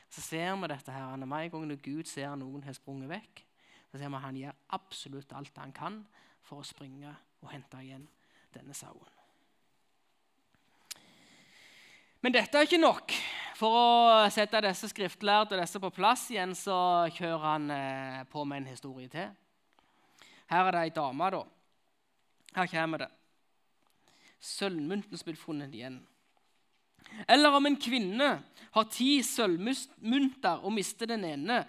Så 0.09 0.25
ser 0.25 0.57
vi 0.57 0.71
dette 0.73 0.95
her, 0.95 1.13
en 1.13 1.29
gang 1.29 1.67
når 1.69 1.83
Gud 1.85 2.09
ser 2.09 2.33
noen 2.41 2.65
har 2.65 2.79
sprunget 2.79 3.13
vekk, 3.13 3.43
så 3.91 4.01
ser 4.01 4.09
vi 4.09 4.17
at 4.17 4.25
han 4.25 4.39
gjør 4.41 4.63
absolutt 4.79 5.37
alt 5.37 5.61
han 5.61 5.77
kan 5.77 6.01
for 6.41 6.63
å 6.63 6.67
springe 6.67 7.13
og 7.43 7.53
hente 7.53 7.85
igjen 7.85 8.09
denne 8.57 8.75
sauen. 8.75 9.13
Men 12.25 12.33
dette 12.33 12.57
er 12.57 12.65
ikke 12.65 12.81
nok. 12.81 13.13
For 13.61 13.77
å 13.77 14.25
sette 14.33 14.65
disse 14.65 14.89
skriftlærde 14.89 15.53
og 15.53 15.61
disse 15.61 15.85
på 15.85 15.93
plass 15.93 16.27
igjen, 16.33 16.57
så 16.57 16.81
kjører 17.13 17.45
han 17.45 17.71
eh, 17.77 18.27
på 18.33 18.49
med 18.49 18.63
en 18.63 18.73
historie 18.73 19.13
til. 19.13 19.29
Her 20.51 20.67
er 20.67 20.75
det 20.75 20.85
ei 20.85 20.95
dame, 20.95 21.31
da. 21.31 21.43
Her 22.57 22.71
kommer 22.73 23.05
det. 23.05 23.11
Sølvmynten 24.41 25.19
som 25.19 25.29
blir 25.29 25.39
funnet 25.39 25.75
igjen. 25.75 26.01
Eller 27.29 27.55
om 27.55 27.67
en 27.67 27.79
kvinne 27.81 28.31
har 28.75 28.91
ti 28.91 29.21
sølvmynter 29.27 30.65
og 30.65 30.75
mister 30.75 31.11
den 31.11 31.25
ene, 31.27 31.63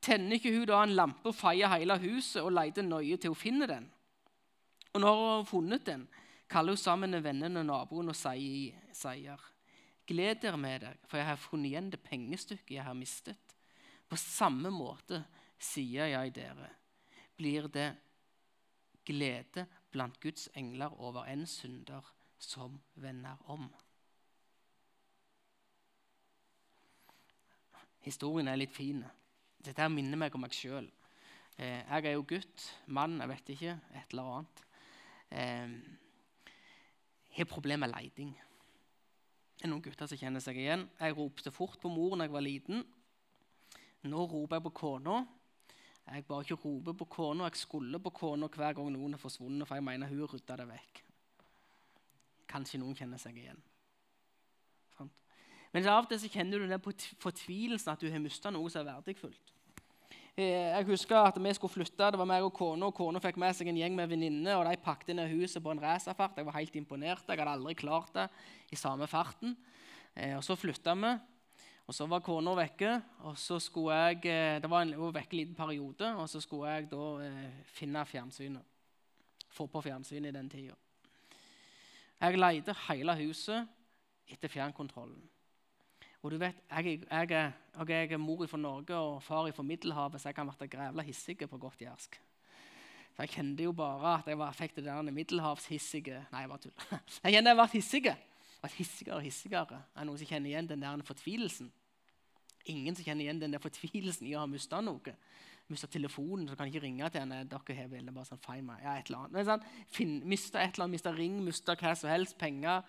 tenner 0.00 0.36
ikke 0.36 0.52
hun 0.54 0.66
da 0.68 0.82
en 0.84 0.94
lampe 0.96 1.30
og 1.30 1.36
feier 1.36 1.72
hele 1.72 1.96
huset 2.02 2.42
og 2.42 2.54
leter 2.54 2.84
nøye 2.84 3.16
til 3.20 3.32
hun 3.32 3.40
finner 3.40 3.72
den? 3.72 3.90
Og 4.94 5.02
når 5.02 5.18
hun 5.18 5.28
har 5.32 5.50
funnet 5.50 5.86
den, 5.86 6.06
kaller 6.48 6.76
hun 6.76 6.80
sammen 6.80 7.16
vennene 7.24 7.62
og 7.62 7.68
naboen 7.68 8.12
og 8.12 8.18
sier, 8.18 9.52
Gled 10.06 10.38
dere 10.38 10.58
med 10.60 10.84
deg, 10.84 10.98
for 11.10 11.18
jeg 11.18 11.26
har 11.26 11.40
funnet 11.40 11.72
igjen 11.72 11.88
det 11.90 11.98
pengestykket 12.04 12.76
jeg 12.76 12.84
har 12.86 12.94
mistet. 12.94 13.54
På 14.06 14.14
samme 14.20 14.70
måte 14.70 15.24
sier 15.58 16.12
jeg 16.12 16.30
dere, 16.36 16.68
blir 17.34 17.66
det 17.74 17.88
glede 19.06 19.66
blant 19.92 20.20
Guds 20.20 20.48
engler 20.54 20.92
over 21.00 21.24
en 21.30 21.46
synder 21.46 22.12
som 22.38 22.80
vender 22.94 23.36
om. 23.50 23.68
Historien 28.06 28.48
er 28.48 28.58
litt 28.60 28.74
fin. 28.74 29.02
Dette 29.58 29.82
her 29.82 29.90
minner 29.90 30.18
meg 30.20 30.34
om 30.36 30.44
meg 30.44 30.54
sjøl. 30.54 30.86
Eh, 31.56 31.80
jeg 31.80 32.04
er 32.06 32.14
jo 32.14 32.26
gutt, 32.28 32.66
mann, 32.86 33.16
jeg 33.22 33.32
vet 33.32 33.54
ikke, 33.54 33.78
et 33.96 34.12
eller 34.12 34.32
annet. 34.34 34.66
Eh, 35.30 35.96
har 37.36 37.48
problemer 37.50 37.86
med 37.86 37.94
leiding. 37.96 38.36
Det 39.56 39.64
er 39.64 39.72
noen 39.72 39.82
gutter 39.84 40.08
som 40.08 40.20
kjenner 40.20 40.44
seg 40.44 40.60
igjen. 40.60 40.84
Jeg 41.00 41.16
ropte 41.16 41.52
fort 41.52 41.80
på 41.80 41.90
mor 41.92 42.14
da 42.16 42.28
jeg 42.28 42.34
var 42.34 42.44
liten. 42.44 42.84
Nå 44.06 44.26
roper 44.28 44.58
jeg 44.58 44.66
på 44.68 44.74
kona. 44.82 45.22
Jeg 46.06 46.24
bare 46.26 46.44
ikke 46.46 46.60
roper 46.62 46.94
på 46.94 47.08
kona, 47.10 47.48
jeg 47.48 47.58
skulle 47.58 47.98
på 47.98 48.12
kona 48.14 48.46
hver 48.46 48.76
gang 48.78 48.92
noen 48.94 49.16
er 49.16 49.20
forsvunnet, 49.20 49.66
for 49.66 49.74
jeg 49.74 49.84
mener 49.84 50.06
hun 50.06 50.28
rydda 50.30 50.60
det 50.60 50.68
vekk. 50.68 51.02
Kanskje 52.46 52.78
noen 52.78 52.94
kjenner 52.94 53.18
seg 53.18 53.40
igjen. 53.40 53.58
Sånn. 54.94 55.10
Men 55.74 55.88
av 55.90 56.04
og 56.04 56.12
til 56.12 56.22
så 56.22 56.30
kjenner 56.30 56.62
du 56.62 56.70
den 56.70 57.02
fortvilelsen 57.22 57.92
at 57.92 58.04
du 58.04 58.06
har 58.12 58.22
mista 58.22 58.54
noe 58.54 58.70
som 58.70 58.84
er 58.84 58.92
verdifullt. 58.94 59.52
Eh, 60.36 60.68
jeg 60.68 60.84
husker 60.92 61.16
at 61.16 61.38
vi 61.40 61.52
skulle 61.56 61.72
flytte. 61.72 62.10
Det 62.12 62.20
var 62.20 62.28
meg 62.28 62.44
og 62.44 62.52
kona, 62.54 62.86
og 62.86 62.94
kona 62.94 63.20
fikk 63.24 63.38
med 63.40 63.56
seg 63.56 63.70
en 63.72 63.78
gjeng 63.80 63.94
med 63.96 64.10
venninner. 64.10 64.60
og 64.60 64.66
De 64.68 64.76
pakket 64.84 65.16
ned 65.16 65.32
huset 65.32 65.62
på 65.64 65.72
en 65.72 65.80
racerfart. 65.80 66.36
Jeg 66.36 66.46
var 66.46 66.58
helt 66.58 66.76
imponert. 66.76 67.24
Jeg 67.26 67.40
hadde 67.40 67.54
aldri 67.56 67.74
klart 67.74 68.12
det 68.14 68.28
i 68.70 68.76
samme 68.76 69.08
farten. 69.08 69.56
Eh, 70.14 70.36
og 70.36 70.44
Så 70.44 70.54
flytta 70.54 70.94
vi. 70.94 71.16
Og 71.86 71.94
Så 71.94 72.06
var 72.10 72.20
kona 72.20 72.50
vekke, 72.58 72.96
og 73.28 73.36
så 73.38 73.60
skulle 73.62 73.94
jeg 73.94 74.26
eh, 74.26 74.56
det 74.62 74.70
var 74.70 74.82
en, 74.82 74.96
var 74.98 75.12
vekke 75.20 75.36
en 75.36 75.38
liten 75.38 75.54
periode, 75.54 76.08
og 76.16 76.28
så 76.28 76.40
skulle 76.42 76.72
jeg 76.72 76.88
da 76.90 77.04
eh, 77.22 77.60
finne 77.70 78.02
fjernsynet. 78.04 78.74
Få 79.54 79.68
på 79.70 79.80
fjernsynet 79.80 80.32
i 80.32 80.34
den 80.34 80.50
tida. 80.50 80.74
Jeg 82.20 82.38
leide 82.38 82.74
hele 82.88 83.14
huset 83.20 83.68
etter 84.26 84.50
fjernkontrollen. 84.50 85.22
Og 86.22 86.32
du 86.32 86.40
vet, 86.42 86.58
jeg, 86.70 87.02
jeg, 87.06 87.30
jeg, 87.30 87.88
jeg 87.88 88.12
er 88.12 88.18
mor 88.18 88.46
fra 88.50 88.58
Norge 88.58 88.96
og 88.96 89.22
far 89.22 89.46
fra 89.54 89.62
Middelhavet, 89.62 90.20
så 90.20 90.32
jeg 90.32 90.34
kan 90.34 90.50
bli 90.50 90.66
grævla 90.66 91.04
hissig 91.06 91.38
på 91.38 91.58
godt 91.58 91.82
jærsk. 91.86 92.18
For 93.14 93.22
Jeg 93.22 93.30
kjente 93.30 93.62
jo 93.62 93.72
bare 93.72 94.18
at 94.18 94.26
jeg 94.26 94.38
var, 94.38 94.52
fikk 94.52 94.74
det 94.76 94.84
der 94.84 95.02
middelhavshissige 95.02 96.24
Nei, 96.32 96.40
jeg 96.40 96.48
bare 96.48 96.58
tuller. 96.58 97.04
Jeg 97.24 97.32
kjente 97.32 97.52
jeg 97.52 97.56
ble 97.56 97.68
hissig 97.72 98.02
vært 98.66 98.78
hissigere 98.80 99.18
og 99.18 99.26
hissigere. 99.26 99.80
Er 99.94 100.04
det 100.04 100.08
noen 100.10 100.20
som 100.20 100.30
kjenner 100.30 100.52
igjen 100.52 100.70
den 100.70 100.84
der 100.84 101.04
fortvilelsen? 101.06 101.72
Ingen 102.72 102.96
som 102.98 103.06
kjenner 103.06 103.26
igjen 103.26 103.42
den 103.42 103.54
der 103.54 103.62
fortvilelsen 103.62 104.26
i 104.26 104.34
å 104.36 104.42
ha 104.42 104.50
mista 104.50 104.80
noe. 104.82 105.16
Mista 105.70 105.88
telefonen, 105.90 106.46
så 106.46 106.54
kan 106.54 106.68
jeg 106.68 106.76
ikke 106.76 106.84
ringe 106.84 107.10
til 107.10 107.24
henne. 107.24 107.42
dere 107.50 107.74
har 107.74 107.90
vel, 107.90 108.10
bare 108.14 108.28
sånn, 108.28 108.42
find 108.42 108.68
meg. 108.68 108.82
Ja, 108.84 108.94
et 108.98 109.08
eller 109.08 109.24
annet. 109.24 109.34
Men 109.34 109.46
sånn, 109.48 109.68
finn, 109.90 110.16
Mista 110.30 110.60
et 110.62 110.76
eller 110.76 110.86
annet, 110.86 110.94
mista 110.94 111.12
ring, 111.14 111.40
mista 111.42 111.74
hva 111.74 111.94
som 111.98 112.10
helst, 112.10 112.36
penger. 112.38 112.84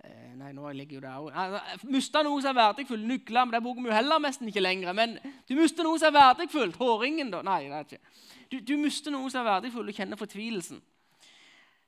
Eh, 0.00 0.30
nei, 0.38 0.52
nå 0.56 0.70
ligger 0.72 0.96
jo 0.96 1.00
det 1.04 1.10
òg 1.12 1.26
altså, 1.36 1.88
Mista 1.92 2.22
noe 2.24 2.38
som 2.40 2.54
er 2.54 2.60
verdifullt. 2.60 3.04
Nøkler, 3.04 3.44
men 3.44 3.56
det 3.56 3.62
bruker 3.64 3.84
vi 3.84 3.90
jo 3.90 3.96
heller 3.98 4.22
nesten 4.22 4.48
ikke 4.48 4.62
lenger. 4.62 4.94
Men 4.96 5.18
du 5.48 5.56
mister 5.58 5.84
noe 5.84 5.98
som 6.00 6.08
er 6.08 6.16
verdifullt. 6.16 6.78
Hårringen, 6.80 7.32
da. 7.34 7.42
Nei, 7.46 7.64
det 7.66 7.76
er 7.76 7.88
ikke. 7.88 8.14
Du, 8.50 8.56
du 8.70 8.76
mister 8.80 9.14
noe 9.14 9.28
som 9.30 9.42
er 9.42 9.50
verdifullt, 9.50 9.90
Du 9.90 9.98
kjenner 9.98 10.20
fortvilelsen. 10.20 10.80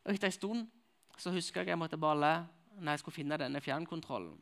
Og 0.02 0.12
etter 0.12 0.28
en 0.28 0.34
stund 0.34 0.66
så 1.22 1.30
husker 1.30 1.62
jeg 1.62 1.72
jeg 1.72 1.78
måtte 1.78 2.00
bare 2.00 2.18
le 2.18 2.34
når 2.78 2.92
jeg 2.92 3.02
skulle 3.02 3.18
finne 3.20 3.38
denne 3.40 3.60
fjernkontrollen. 3.62 4.36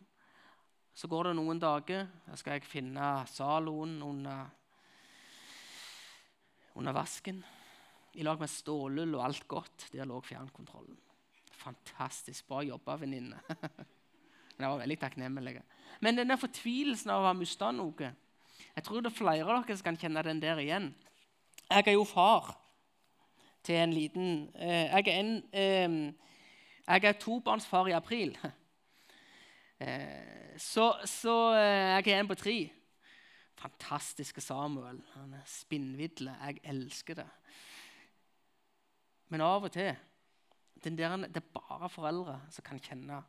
Så 0.94 1.08
går 1.08 1.30
det 1.30 1.36
noen 1.38 1.60
dager, 1.62 2.08
da 2.26 2.36
skal 2.38 2.58
jeg 2.58 2.68
finne 2.68 3.10
Zaloen 3.30 4.00
under, 4.04 4.50
under 6.76 6.96
vasken. 6.96 7.40
I 8.18 8.26
lag 8.26 8.40
med 8.42 8.50
stålull 8.50 9.14
og 9.14 9.24
alt 9.24 9.46
godt. 9.48 9.86
Der 9.94 10.08
lå 10.08 10.18
fjernkontrollen. 10.26 10.98
Fantastisk 11.60 12.48
bra 12.48 12.62
jobba, 12.66 12.96
venninne. 12.98 13.38
Men 14.56 14.66
jeg 14.66 14.72
var 14.72 14.80
veldig 14.82 14.98
takknemlig. 15.00 15.60
Men 16.04 16.18
denne 16.18 16.36
fortvilelsen 16.40 17.12
av 17.14 17.22
å 17.22 17.30
ha 17.30 17.36
mista 17.36 17.70
noe 17.72 18.10
Jeg 18.74 18.84
tror 18.84 19.00
det 19.00 19.12
er 19.12 19.16
flere 19.16 19.46
av 19.46 19.64
dere 19.64 19.76
som 19.78 19.86
kan 19.86 19.98
kjenne 20.00 20.24
den 20.26 20.42
der 20.42 20.60
igjen. 20.60 20.90
Jeg 21.70 21.86
er 21.86 21.94
jo 21.94 22.04
far 22.04 22.50
til 23.64 23.78
en 23.78 23.94
liten 23.94 24.28
eh, 24.58 24.90
Jeg 24.90 25.06
er 25.06 25.20
en 25.20 25.32
eh, 25.52 26.28
jeg 26.90 27.04
er 27.04 27.20
tobarnsfar 27.20 27.92
i 27.92 27.98
april. 27.98 28.36
Eh, 29.80 30.58
så, 30.60 30.90
så 31.08 31.54
eh, 31.56 32.04
jeg 32.04 32.12
er 32.12 32.18
en 32.20 32.28
på 32.28 32.34
tre. 32.36 32.52
Fantastiske 33.56 34.42
Samuel. 34.44 34.98
Han 35.14 35.32
er 35.32 35.46
spinnvidle. 35.48 36.34
Jeg 36.36 36.60
elsker 36.68 37.16
det. 37.16 37.24
Men 39.32 39.40
av 39.40 39.64
og 39.64 39.72
til 39.72 39.94
der, 40.84 41.16
Det 41.16 41.40
er 41.40 41.48
bare 41.54 41.88
foreldre 41.88 42.42
som 42.50 42.66
kan 42.66 42.80
kjenne 42.80 43.22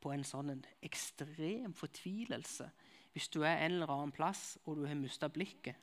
på 0.00 0.12
en 0.12 0.24
sånn 0.24 0.52
ekstrem 0.84 1.72
fortvilelse 1.74 2.68
hvis 3.16 3.30
du 3.32 3.40
er 3.42 3.62
en 3.64 3.78
eller 3.78 3.88
annen 3.88 4.12
plass 4.12 4.58
og 4.66 4.76
du 4.76 4.84
har 4.84 4.98
mista 5.00 5.30
blikket, 5.32 5.76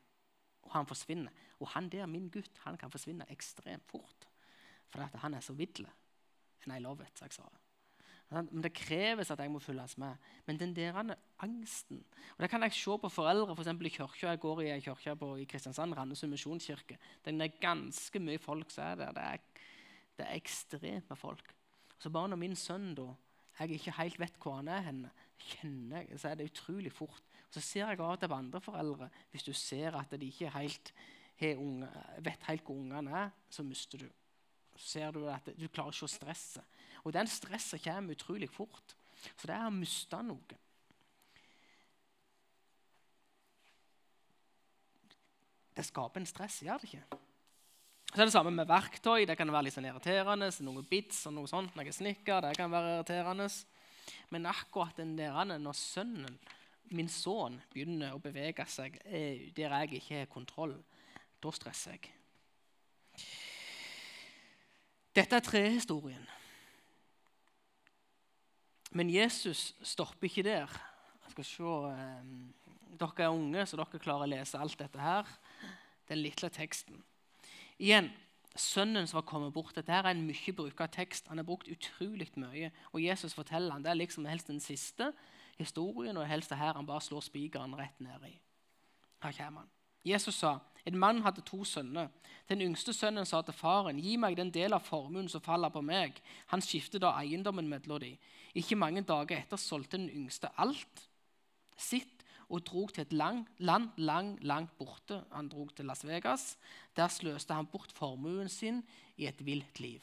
og 0.61 0.75
han 0.75 0.85
forsvinner. 0.85 1.33
Og 1.59 1.71
han 1.73 1.89
der, 1.89 2.05
min 2.05 2.29
gutt, 2.29 2.59
han 2.61 2.77
kan 2.77 2.91
forsvinne 2.93 3.25
ekstremt 3.33 3.89
fort 3.89 4.29
fordi 4.93 5.17
han 5.23 5.33
er 5.33 5.41
så 5.41 5.55
vidle. 5.57 5.89
And 6.65 6.75
I 6.75 6.81
love 6.83 7.03
it, 7.03 7.21
jeg 7.21 7.33
sa. 7.35 7.47
Men 8.33 8.63
Det 8.63 8.73
kreves 8.73 9.31
at 9.31 9.39
jeg 9.39 9.51
må 9.51 9.59
følges 9.61 9.97
med. 10.01 10.15
Men 10.47 10.59
den 10.59 10.75
der 10.75 11.15
angsten 11.39 12.03
og 12.37 12.41
Det 12.41 12.49
kan 12.49 12.63
jeg 12.63 12.73
se 12.73 12.97
på 12.97 13.09
foreldre 13.09 13.55
for 13.55 13.85
i 13.85 13.89
kirka. 13.89 14.27
Jeg 14.27 14.39
går 14.39 14.61
i 14.61 14.69
en 14.71 14.81
kirke 14.81 15.41
i 15.41 15.45
Kristiansand, 15.45 15.93
Randesund 15.93 16.31
misjonskirke. 16.31 16.97
Det 17.25 17.41
er 17.41 17.59
ganske 17.61 18.19
mye 18.19 18.39
folk 18.39 18.71
som 18.71 18.83
er 18.83 18.95
der. 18.95 19.11
Det 19.11 19.23
er, 19.23 19.37
det 20.17 20.25
er 20.25 20.35
ekstremt 20.35 21.09
med 21.09 21.17
folk. 21.17 21.53
Så 21.99 22.09
bare 22.09 22.27
når 22.29 22.37
min 22.37 22.55
sønn 22.55 22.95
da, 22.95 23.13
jeg 23.59 23.71
ikke 23.71 23.91
helt 23.91 24.19
vet 24.19 24.37
hvor 24.41 24.55
han 24.55 24.67
er 24.67 24.81
henne, 24.81 25.11
kjenner 25.37 26.01
jeg, 26.01 26.19
så 26.19 26.29
er 26.29 26.35
det 26.35 26.49
utrolig 26.51 26.91
fort. 26.91 27.21
Så 27.51 27.61
ser 27.61 27.87
jeg 27.87 27.99
av 27.99 28.15
og 28.15 28.19
til 28.19 28.29
på 28.31 28.35
andre 28.35 28.61
foreldre, 28.61 29.09
hvis 29.31 29.43
du 29.43 29.53
ser 29.53 29.95
at 29.95 30.11
de 30.19 30.25
ikke 30.25 30.49
helt 30.49 30.93
unge, 31.57 31.89
vet 32.19 32.47
helt 32.47 32.65
hvor 32.65 32.75
ungene 32.75 33.11
er, 33.11 33.29
så 33.49 33.63
mister 33.63 33.97
du. 33.97 34.09
Ser 34.79 35.13
du 35.15 35.25
at 35.31 35.47
du 35.57 35.67
klarer 35.67 35.93
ikke 35.93 36.07
å 36.07 36.11
stresse. 36.11 36.63
Og 37.03 37.13
den 37.15 37.29
stresset 37.29 37.83
kommer 37.83 38.15
utrolig 38.15 38.49
fort. 38.51 38.95
Så 39.35 39.47
det 39.47 39.55
er 39.55 39.67
å 39.67 39.73
miste 39.73 40.19
noe. 40.25 40.59
Det 45.73 45.85
skaper 45.87 46.21
en 46.21 46.29
stress, 46.29 46.61
gjør 46.61 46.81
det 46.81 46.91
ikke? 46.91 47.19
Så 48.13 48.21
er 48.21 48.29
det 48.29 48.33
samme 48.35 48.51
med 48.53 48.69
verktøy. 48.69 49.23
Det 49.25 49.37
kan 49.39 49.49
være 49.49 49.67
litt 49.67 49.73
sånn 49.73 49.87
irriterende. 49.89 50.51
Noen 50.61 50.85
bits 50.85 51.23
og 51.29 51.33
noe 51.33 51.49
sånt, 51.49 51.73
noe 51.73 51.93
snikker, 51.95 52.43
det 52.45 52.57
kan 52.59 52.69
være 52.73 52.99
irriterende. 52.99 53.47
Men 54.29 54.45
akkurat 54.51 54.99
den 54.99 55.15
der, 55.17 55.39
når 55.57 55.77
sønnen, 55.79 56.37
min 56.93 57.09
sønn, 57.09 57.57
begynner 57.73 58.13
å 58.13 58.21
bevege 58.21 58.67
seg 58.69 58.99
eh, 59.07 59.49
der 59.55 59.73
jeg 59.79 59.97
ikke 59.97 60.19
har 60.19 60.29
kontroll, 60.29 60.75
da 61.41 61.53
stresser 61.55 61.97
jeg. 61.97 62.11
Dette 65.15 65.37
er 65.37 65.45
trehistorien. 65.45 66.25
Men 68.91 69.09
Jesus 69.09 69.75
stopper 69.81 70.29
ikke 70.29 70.43
der. 70.43 70.69
Jeg 71.23 71.31
skal 71.31 71.45
se, 71.45 71.63
eh, 71.63 72.97
Dere 72.99 73.23
er 73.23 73.29
unge, 73.29 73.65
så 73.65 73.77
dere 73.77 73.99
klarer 73.99 74.27
å 74.27 74.29
lese 74.29 74.57
alt 74.57 74.77
dette 74.79 74.99
her. 74.99 75.25
Den 76.09 76.17
lille 76.21 76.49
teksten. 76.49 77.03
Igjen, 77.79 78.11
Sønnen 78.55 79.07
som 79.09 79.17
var 79.17 79.25
kommet 79.25 79.53
bort. 79.53 79.73
Dette 79.75 79.91
her 79.91 80.05
er 80.05 80.13
en 80.13 80.27
mye 80.27 80.53
bruka 80.53 80.85
tekst. 80.85 81.27
Han 81.27 81.39
er 81.39 81.43
brukt 81.47 81.67
utrolig 81.67 82.29
mye. 82.37 82.69
Og 82.93 83.01
Jesus 83.01 83.33
forteller 83.33 83.71
han, 83.71 83.83
Det 83.83 83.89
er 83.89 83.97
liksom 83.97 84.25
helst 84.25 84.47
den 84.47 84.59
siste 84.59 85.11
historien, 85.57 86.17
og 86.17 86.27
helst 86.27 86.49
det 86.49 86.57
her 86.57 86.73
han 86.73 86.85
bare 86.85 87.01
slår 87.01 87.21
spikeren 87.21 87.73
rett 87.75 87.99
ned 87.99 88.29
i. 88.29 88.39
Her 89.23 89.31
kommer 89.31 89.59
han. 89.59 89.69
Jesus 90.05 90.35
sa 90.35 90.59
en 90.85 90.97
mann 90.97 91.21
hadde 91.23 91.41
to 91.41 91.63
sønner. 91.63 92.07
Den 92.49 92.61
yngste 92.61 92.93
sønnen 92.93 93.25
sa 93.25 93.41
til 93.41 93.53
faren, 93.53 93.99
'Gi 93.99 94.17
meg 94.17 94.37
den 94.37 94.51
del 94.51 94.73
av 94.73 94.83
formuen 94.83 95.29
som 95.29 95.41
faller 95.41 95.69
på 95.69 95.81
meg.' 95.81 96.21
Han 96.47 96.61
skiftet 96.61 97.01
da 97.01 97.15
eiendommen 97.19 97.69
mellom 97.69 97.99
dem. 97.99 98.17
Ikke 98.55 98.75
mange 98.75 99.01
dager 99.01 99.37
etter 99.37 99.57
solgte 99.57 99.97
den 99.97 100.09
yngste 100.09 100.49
alt 100.57 101.09
sitt 101.77 102.23
og 102.49 102.65
drog 102.65 102.93
til 102.93 103.01
et 103.01 103.13
lang, 103.13 103.47
land 103.57 103.89
lang, 103.97 104.37
langt 104.43 104.77
borte. 104.77 105.23
Han 105.31 105.49
drog 105.49 105.75
til 105.75 105.85
Las 105.85 106.05
Vegas. 106.05 106.57
Der 106.95 107.07
sløste 107.07 107.53
han 107.53 107.65
bort 107.65 107.91
formuen 107.91 108.49
sin 108.49 108.83
i 109.17 109.27
et 109.27 109.45
vilt 109.45 109.79
liv. 109.79 110.01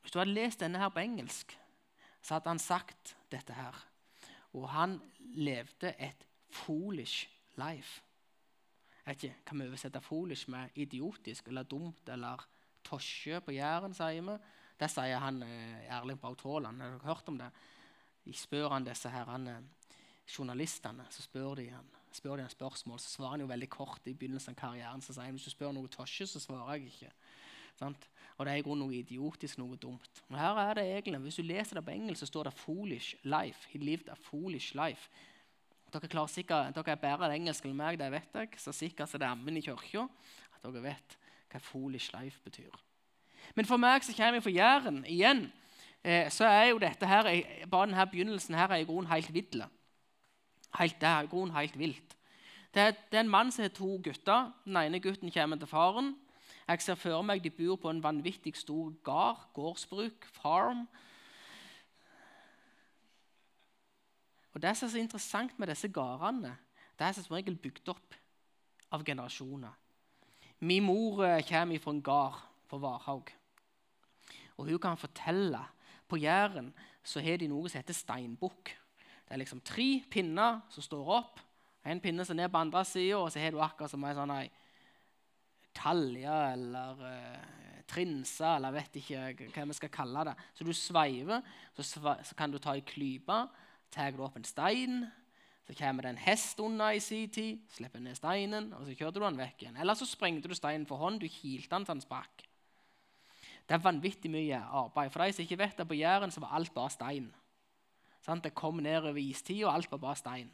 Hvis 0.00 0.12
du 0.12 0.18
hadde 0.18 0.34
lest 0.34 0.60
denne 0.60 0.78
her 0.78 0.88
på 0.88 0.98
engelsk, 0.98 1.58
så 2.22 2.34
hadde 2.34 2.48
han 2.48 2.58
sagt 2.58 3.16
dette 3.30 3.54
her. 3.54 3.86
Og 4.52 4.68
han 4.68 5.00
levde 5.20 5.94
et 5.98 6.26
foolish 6.50 7.28
life. 7.56 8.02
Ikke, 9.10 9.34
Kan 9.46 9.58
vi 9.58 9.66
oversette 9.66 10.00
foolish 10.00 10.50
med 10.50 10.70
idiotisk 10.74 11.48
eller 11.48 11.62
dumt 11.62 12.08
eller 12.08 12.46
tosje 12.84 13.40
på 13.40 13.52
Jæren, 13.52 13.94
sier 13.94 14.22
vi? 14.22 14.36
Det 14.78 14.90
sier 14.90 15.18
han 15.18 15.42
eh, 15.42 15.88
Erling 15.90 16.20
Braut 16.20 16.42
Haaland. 16.42 16.80
Har 16.80 16.90
dere 16.90 17.06
hørt 17.06 17.28
om 17.28 17.38
det? 17.38 17.50
De 18.24 18.34
spør 18.34 18.68
han 18.68 18.86
disse 18.86 19.10
her, 19.10 19.24
han, 19.24 19.48
eh, 19.48 19.96
journalistene 20.38 21.06
så 21.10 21.22
spør 21.22 21.54
de 21.58 21.68
han 21.70 21.90
spør 22.12 22.36
de 22.36 22.44
han 22.44 22.50
spørsmål, 22.50 22.98
så 23.00 23.08
svarer 23.08 23.30
han 23.30 23.40
jo 23.40 23.46
veldig 23.46 23.68
kort 23.72 24.06
i 24.06 24.14
begynnelsen 24.14 24.52
av 24.52 24.58
karrieren. 24.60 25.00
Så 25.00 25.14
sier 25.14 25.24
han 25.24 25.36
hvis 25.36 25.48
du 25.48 25.54
spør 25.54 25.72
noe 25.72 25.88
tosje, 25.88 26.26
så 26.28 26.40
svarer 26.42 26.74
jeg 26.76 26.92
ikke. 26.92 27.12
Sant? 27.78 28.08
Og 28.36 28.46
det 28.46 28.52
er 28.52 28.60
i 28.60 28.64
grunnen 28.64 28.84
noe 28.86 28.98
idiotisk, 28.98 29.58
noe 29.58 29.78
dumt. 29.80 30.22
Og 30.28 30.36
her 30.38 30.60
er 30.60 30.74
det 30.74 30.84
egentlig, 30.90 31.20
Hvis 31.20 31.40
du 31.40 31.42
leser 31.42 31.76
det 31.76 31.84
på 31.84 31.90
engelsk, 31.90 32.20
så 32.20 32.26
står 32.26 32.44
det 32.44 32.54
'foolish 32.54 33.16
life'. 33.24 33.66
He 33.68 33.78
lived 33.78 34.08
a 34.08 34.14
foolish 34.14 34.74
life. 34.74 35.08
Dere, 35.92 36.08
klarer 36.08 36.30
sikkert, 36.32 36.72
dere 36.72 36.94
er 36.94 37.00
bedre 37.00 37.28
enn 37.28 37.42
engelsk 37.42 37.66
enn 37.68 37.76
meg, 37.76 37.98
det 38.00 38.08
vet 38.14 38.38
jeg. 38.38 38.54
Så 38.60 38.72
sikkert 38.72 39.10
så 39.10 39.20
det 39.20 39.26
er 39.28 39.34
ammen 39.34 39.58
i 39.58 39.64
kirka 39.64 40.06
at 40.54 40.62
dere 40.64 40.82
vet 40.86 41.18
hva 41.52 41.60
'foolish 41.60 42.14
life' 42.14 42.40
betyr. 42.44 42.72
Men 43.54 43.66
for 43.68 43.76
meg 43.76 44.04
som 44.04 44.14
kommer 44.16 44.40
fra 44.40 44.50
Jæren 44.50 45.04
igjen, 45.04 45.52
eh, 46.04 46.30
så 46.30 46.44
er 46.44 46.70
jo 46.70 46.78
dette 46.78 47.06
her, 47.06 47.28
bare 47.68 47.86
denne 47.86 48.06
begynnelsen 48.06 48.54
her 48.54 48.68
er 48.70 48.80
i 48.80 48.84
grunnen 48.88 49.12
helt 49.12 49.34
vidle. 49.34 49.68
Helt 50.78 51.00
der, 51.00 51.26
grunnen 51.26 51.56
helt 51.56 51.78
vilt. 51.78 52.16
Det 52.74 52.82
er, 52.82 52.90
det 52.90 53.18
er, 53.18 53.20
en 53.20 53.28
mann 53.28 53.52
som 53.52 53.62
har 53.62 53.68
to 53.68 54.00
gutter. 54.04 54.52
Den 54.64 54.76
ene 54.76 55.00
gutten 55.00 55.30
kommer 55.30 55.56
til 55.56 55.66
faren. 55.66 56.16
Jeg 56.68 56.80
ser 56.80 56.94
for 56.94 57.22
meg 57.22 57.44
de 57.44 57.50
bor 57.50 57.76
på 57.76 57.90
en 57.90 58.02
vanvittig 58.02 58.56
stor 58.56 58.94
gard, 59.04 59.42
gårdsbruk, 59.54 60.24
farm. 60.32 60.88
Og 64.52 64.62
Det 64.62 64.76
som 64.76 64.86
er 64.86 64.92
så 64.92 65.00
interessant 65.00 65.58
med 65.58 65.68
disse 65.68 65.88
gårdene, 65.88 66.56
det 66.98 67.06
er 67.06 67.12
som 67.16 67.34
regel 67.34 67.56
bygd 67.56 67.88
opp 67.88 68.16
av 68.92 69.04
generasjoner. 69.04 69.72
Min 70.60 70.84
mor 70.84 71.24
eh, 71.24 71.42
kommer 71.48 71.80
fra 71.82 71.90
en 71.90 72.02
gard 72.02 72.42
på 72.68 72.78
Varhaug. 72.78 73.32
Og 74.56 74.68
hun 74.68 74.78
kan 74.78 75.00
fortelle 75.00 75.62
på 76.08 76.20
Jæren 76.20 76.72
så 77.02 77.20
har 77.24 77.40
de 77.40 77.48
noe 77.50 77.70
som 77.70 77.80
heter 77.80 77.96
steinbukk. 77.96 78.70
Det 79.26 79.34
er 79.34 79.40
liksom 79.40 79.62
tre 79.64 80.02
pinner 80.10 80.60
som 80.70 80.84
står 80.84 81.08
opp. 81.16 81.40
En 81.82 82.00
pinne 82.00 82.24
som 82.24 82.36
er 82.36 82.44
ned 82.44 82.52
på 82.52 82.60
andre 82.60 82.84
sida, 82.86 83.18
og 83.18 83.32
så 83.32 83.40
har 83.42 83.50
du 83.50 83.58
akkurat 83.64 83.90
som 83.90 84.04
ei 84.06 84.14
sånn 84.14 84.34
talje 85.74 86.36
eller 86.52 87.00
uh, 87.00 87.82
trinse, 87.88 88.44
eller 88.44 88.76
vet 88.76 89.00
ikke 89.00 89.48
hva 89.54 89.66
vi 89.66 89.76
skal 89.80 89.92
kalle 89.92 90.26
det. 90.28 90.36
Så 90.54 90.66
du 90.68 90.72
sveiver, 90.76 91.42
så, 91.74 91.86
sve, 91.86 92.14
så 92.28 92.36
kan 92.38 92.52
du 92.52 92.60
ta 92.62 92.76
ei 92.76 92.84
klype, 92.86 93.40
tar 93.92 94.14
du 94.16 94.22
opp 94.24 94.38
en 94.38 94.46
stein. 94.48 95.02
Så 95.62 95.76
kommer 95.78 96.02
det 96.02 96.14
en 96.16 96.24
hest 96.24 96.58
unna 96.60 96.90
i 96.96 97.00
sin 97.00 97.28
tid, 97.30 97.60
slipper 97.70 98.02
ned 98.02 98.16
steinen, 98.18 98.72
og 98.74 98.86
så 98.86 98.96
kjørte 98.98 99.20
du 99.20 99.26
den 99.26 99.38
vekk 99.38 99.62
igjen. 99.62 99.76
Eller 99.78 99.94
så 99.94 100.08
sprengte 100.08 100.50
du 100.50 100.56
steinen 100.58 100.88
for 100.88 100.98
hånd, 100.98 101.20
du 101.22 101.28
kilte 101.30 101.70
den 101.70 101.86
til 101.86 101.94
den 101.94 102.02
sprakk. 102.02 102.42
Det 103.68 103.76
er 103.76 103.84
vanvittig 103.84 104.30
mye 104.32 104.58
arbeid. 104.58 105.12
For 105.12 105.22
de 105.22 105.36
som 105.36 105.44
ikke 105.44 105.60
vet 105.60 105.78
det, 105.78 105.86
på 105.88 106.00
Jæren 106.00 106.34
så 106.34 106.42
var 106.42 106.56
alt 106.58 106.74
bare 106.74 106.90
stein. 106.90 107.30
Sant? 108.22 108.42
Det 108.44 108.56
kom 108.58 108.82
ned 108.82 109.06
over 109.06 109.22
istida, 109.22 109.68
og 109.68 109.76
alt 109.76 109.90
var 109.92 110.02
bare 110.02 110.18
stein 110.18 110.50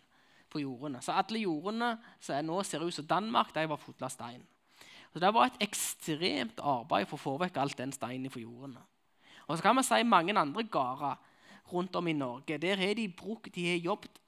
på 0.50 0.60
jordene. 0.60 1.00
Så 1.04 1.16
alle 1.16 1.40
jordene 1.40 1.94
som 2.20 2.44
nå 2.44 2.60
ser 2.64 2.84
ut 2.84 2.94
som 2.94 3.08
Danmark, 3.08 3.54
de 3.54 3.64
var 3.68 3.80
fulle 3.80 4.04
av 4.04 4.12
stein. 4.12 4.44
Så 5.12 5.18
Det 5.18 5.34
var 5.34 5.46
et 5.46 5.62
ekstremt 5.64 6.60
arbeid 6.60 7.08
for 7.08 7.16
å 7.16 7.22
få 7.22 7.36
vekk 7.40 7.56
alt 7.56 7.78
den 7.78 7.92
steinen 7.92 8.30
fra 8.30 8.40
jordene. 8.40 8.82
Og 9.48 9.56
så 9.56 9.62
kan 9.62 9.74
man 9.74 9.84
si 9.84 10.02
mange 10.04 10.36
andre 10.38 10.62
gårder 10.64 11.16
rundt 11.72 11.96
om 11.96 12.08
i 12.08 12.16
Norge. 12.16 12.58
Der 12.58 12.76
har 12.76 12.94
de, 12.94 13.08
brukt, 13.08 13.54
de 13.54 13.66
har 13.70 13.78
jobbet 13.78 14.20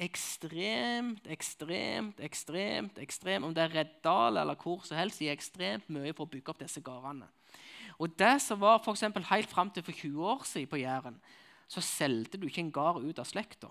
ekstremt, 0.00 1.26
ekstremt, 1.28 2.20
ekstremt, 2.24 2.98
ekstremt 2.98 3.44
Om 3.44 3.54
det 3.54 3.64
er 3.64 3.74
Reddal 3.74 4.40
eller 4.40 4.56
hvor 4.56 4.80
som 4.86 4.96
helst, 4.96 5.20
de 5.20 5.28
er 5.28 5.36
ekstremt 5.36 5.90
mye 5.92 6.14
for 6.14 6.24
å 6.24 6.32
bygge 6.32 6.54
opp 6.54 6.62
disse 6.62 6.80
gårdene. 6.80 7.28
Og 8.00 8.14
det 8.16 8.38
som 8.40 8.60
var 8.60 8.80
for 8.80 8.96
helt 8.96 9.50
fram 9.50 9.70
til 9.70 9.84
for 9.84 9.92
20 9.92 10.24
år 10.24 10.44
siden 10.44 10.70
på 10.70 10.80
Jæren, 10.80 11.20
så 11.68 11.80
solgte 11.80 12.38
du 12.38 12.46
ikke 12.48 12.64
en 12.64 12.72
gard 12.72 13.04
ut 13.04 13.18
av 13.18 13.28
slekta. 13.28 13.68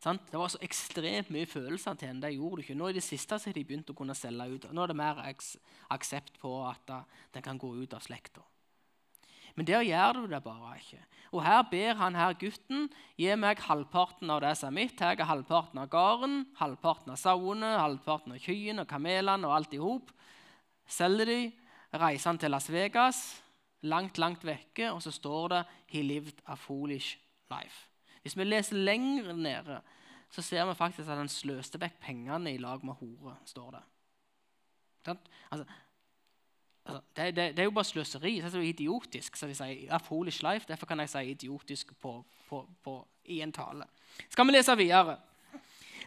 Det 0.00 0.38
var 0.38 0.48
så 0.48 0.60
ekstremt 0.64 1.30
mye 1.32 1.46
følelser 1.46 1.94
til 1.94 2.08
henne. 2.08 2.22
Det 2.24 2.34
gjorde 2.34 2.56
du 2.56 2.62
ikke. 2.62 2.76
Nå 2.78 2.88
i 2.88 2.96
det 2.96 3.02
siste 3.04 3.36
har 3.36 3.52
de 3.52 3.64
begynt 3.64 3.90
å 3.92 3.96
kunne 3.96 4.16
selge 4.16 4.46
ut. 4.48 4.68
Nå 4.72 4.82
er 4.82 4.92
det 4.92 4.96
mer 4.96 5.20
aksept 5.92 6.38
på 6.40 6.54
at 6.64 6.92
den 7.34 7.44
kan 7.44 7.60
gå 7.60 7.74
ut 7.82 7.96
av 7.96 8.04
slekta. 8.04 8.44
Men 9.60 9.68
der 9.68 9.84
gjør 9.84 10.14
du 10.16 10.22
det 10.30 10.40
bare 10.40 10.78
ikke. 10.78 11.02
Og 11.36 11.44
her 11.44 11.60
ber 11.68 11.98
han 11.98 12.14
her 12.16 12.32
gutten 12.40 12.86
gi 13.20 13.34
meg 13.36 13.60
halvparten 13.60 14.32
av 14.32 14.40
det 14.40 14.54
som 14.56 14.70
er 14.70 14.78
mitt. 14.78 14.94
Tar 14.96 15.20
halvparten 15.28 15.82
av 15.82 15.90
gården, 15.92 16.38
halvparten 16.56 17.12
av 17.12 17.20
sauene, 17.20 17.74
halvparten 17.76 18.32
av 18.32 18.40
kyrne 18.40 18.86
og 18.86 18.88
kamelene 18.88 19.44
og 19.44 19.58
alt 19.58 19.76
i 19.76 19.82
hop. 19.82 20.08
Selger 20.88 21.28
de, 21.28 21.38
reiser 21.92 22.32
han 22.32 22.40
til 22.40 22.56
Las 22.56 22.70
Vegas 22.72 23.20
langt, 23.84 24.16
langt 24.16 24.48
vekke, 24.48 24.88
og 24.94 25.02
så 25.04 25.12
står 25.12 25.48
det 25.48 25.64
'He 25.92 26.02
lived 26.02 26.40
a 26.46 26.54
foolish 26.54 27.18
life'. 27.52 27.86
Hvis 28.22 28.36
vi 28.36 28.44
leser 28.44 28.76
lenger 28.76 29.32
nede, 29.32 29.80
så 30.30 30.42
ser 30.42 30.64
vi 30.64 30.74
faktisk 30.74 31.08
at 31.08 31.16
han 31.16 31.28
sløste 31.28 31.80
vekk 31.80 32.00
pengene 32.00 32.54
i 32.54 32.58
lag 32.58 32.84
med 32.84 32.94
hore. 32.94 33.36
står 33.44 33.70
det. 33.70 33.82
Altså, 35.50 35.64
altså, 36.84 37.00
det, 37.16 37.24
det, 37.36 37.46
det, 37.56 37.58
er 37.58 37.68
jo 37.68 37.76
bare 37.76 37.88
sløseri. 37.88 38.36
Det 38.40 38.44
er 38.44 38.54
så 38.54 38.64
idiotisk. 38.64 39.36
så 39.36 39.46
de 39.46 39.56
sier, 39.56 39.88
a 39.92 39.98
foolish 39.98 40.42
life, 40.42 40.66
Derfor 40.68 40.86
kan 40.86 41.00
jeg 41.00 41.10
si 41.12 41.24
idiotisk 41.30 41.94
på, 42.00 42.24
på, 42.48 42.62
på, 42.84 42.96
i 43.24 43.40
en 43.40 43.52
tale. 43.52 43.88
Skal 44.28 44.46
vi 44.46 44.52
lese 44.52 44.76
videre? 44.76 45.18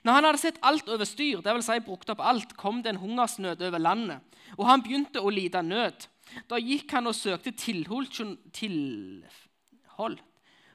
Når 0.03 0.13
han 0.13 0.25
hadde 0.27 0.41
sett 0.41 0.59
alt 0.61 0.89
over 0.91 1.07
styr, 1.07 1.39
dvs. 1.43 1.65
Si 1.69 1.79
brukt 1.85 2.09
opp 2.11 2.19
alt, 2.19 2.57
kom 2.59 2.81
det 2.83 2.91
en 2.91 2.99
hungersnød 2.99 3.61
over 3.63 3.79
landet, 3.79 4.19
og 4.57 4.67
han 4.67 4.83
begynte 4.83 5.21
å 5.23 5.31
lide 5.31 5.61
nød. 5.63 6.09
Da 6.49 6.59
gikk 6.59 6.91
han 6.91 7.07
og 7.07 7.15
søkte 7.15 7.53
tilhold, 7.55 8.09
tilhold 8.51 10.19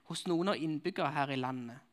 hos 0.09 0.25
noen 0.31 0.55
av 0.55 0.63
innbyggere 0.63 1.13
her 1.13 1.35
i 1.35 1.41
landet. 1.41 1.85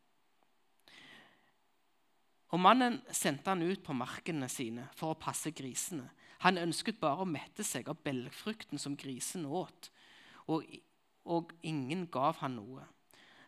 Og 2.55 2.61
Mannen 2.61 3.01
sendte 3.11 3.51
han 3.51 3.65
ut 3.65 3.81
på 3.83 3.95
markene 3.97 4.47
sine 4.51 4.87
for 4.95 5.11
å 5.11 5.19
passe 5.19 5.51
grisene. 5.51 6.07
Han 6.43 6.59
ønsket 6.59 6.99
bare 6.99 7.23
å 7.23 7.29
mette 7.29 7.63
seg 7.63 7.87
av 7.89 8.01
belgfrukten 8.03 8.81
som 8.81 8.97
grisen 8.99 9.45
åt, 9.45 9.89
og, 10.51 10.65
og, 11.25 11.53
ingen 11.65 12.05
gav 12.11 12.41
han 12.43 12.59
noe. 12.59 12.83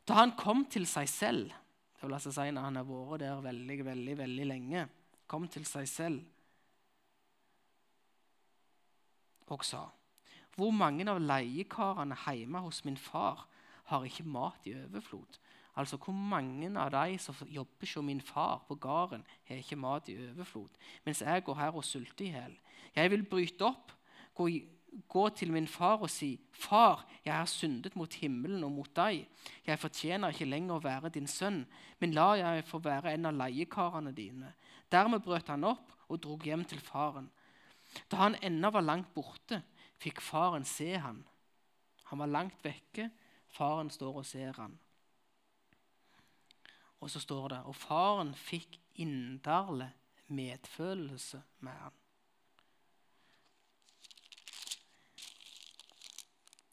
Da 0.07 0.21
han 0.21 0.33
kom 0.39 0.63
til 0.71 0.87
seg 0.89 1.09
selv, 1.11 1.51
det 1.97 2.05
vil 2.05 2.15
altså 2.15 2.31
si 2.33 2.47
når 2.53 2.69
han 2.69 2.79
har 2.79 2.87
vært 2.87 3.21
der 3.25 3.43
veldig, 3.43 3.77
veldig, 3.85 4.17
veldig 4.23 4.47
lenge, 4.47 4.87
kom 5.27 5.47
til 5.51 5.65
seg 5.67 5.87
selv 5.91 6.25
og 9.47 9.63
sa 9.65 9.85
Hvor 10.55 10.73
mange 10.75 11.05
av 11.07 11.19
leiekarene 11.21 12.17
hjemme 12.25 12.63
hos 12.65 12.83
min 12.85 12.97
far 12.97 13.45
har 13.91 14.05
ikke 14.07 14.25
mat 14.27 14.65
i 14.67 14.73
overflod? 14.75 15.37
Altså, 15.77 15.97
Hvor 15.97 16.13
mange 16.13 16.71
av 16.79 16.89
de 16.91 17.17
som 17.17 17.35
jobber 17.47 17.85
hos 17.85 18.03
min 18.03 18.21
far 18.21 18.63
på 18.67 18.75
gården, 18.75 19.25
har 19.45 19.55
ikke 19.55 19.75
mat 19.75 20.09
i 20.09 20.17
overflod, 20.17 20.69
mens 21.05 21.21
jeg 21.21 21.43
går 21.43 21.55
her 21.55 21.75
og 21.75 21.85
sulter 21.85 22.25
i 22.25 22.31
hjel? 22.31 22.57
Jeg 22.95 23.11
vil 23.11 23.23
bryte 23.23 23.61
opp, 23.65 23.91
gå, 24.33 24.47
gå, 25.07 25.29
til 25.29 25.51
min 25.51 25.67
far 25.67 26.01
og 26.01 26.09
si, 26.09 26.39
Far, 26.51 27.05
jeg 27.25 27.33
har 27.33 27.45
syndet 27.45 27.95
mot 27.95 28.13
himmelen 28.13 28.63
og 28.63 28.71
mot 28.71 28.95
deg. 28.95 29.27
Jeg 29.67 29.79
fortjener 29.79 30.33
ikke 30.33 30.49
lenger 30.49 30.75
å 30.75 30.81
være 30.81 31.13
din 31.13 31.27
sønn, 31.27 31.67
men 31.99 32.17
la 32.17 32.33
jeg 32.39 32.65
få 32.65 32.81
være 32.81 33.13
en 33.13 33.29
av 33.29 33.37
leiekarene 33.37 34.15
dine. 34.17 34.55
Dermed 34.91 35.21
brøt 35.21 35.47
han 35.53 35.63
opp 35.63 35.93
og 36.09 36.23
drog 36.23 36.43
hjem 36.43 36.65
til 36.65 36.81
faren. 36.81 37.29
Da 38.09 38.23
han 38.23 38.39
ennå 38.41 38.71
var 38.73 38.81
langt 38.81 39.13
borte, 39.13 39.61
fikk 40.01 40.21
faren 40.25 40.65
se 40.65 40.95
han. 40.97 41.21
Han 42.09 42.19
var 42.19 42.33
langt 42.33 42.65
vekke. 42.65 43.11
Faren 43.47 43.89
står 43.89 44.21
og 44.21 44.25
ser 44.25 44.57
han. 44.57 44.73
Og 46.99 47.11
så 47.13 47.19
står 47.21 47.47
det 47.53 47.61
Og 47.69 47.75
faren 47.75 48.33
fikk 48.35 48.79
inderlig 48.95 49.91
medfølelse 50.27 51.41
med 51.59 51.71
han. 51.71 51.93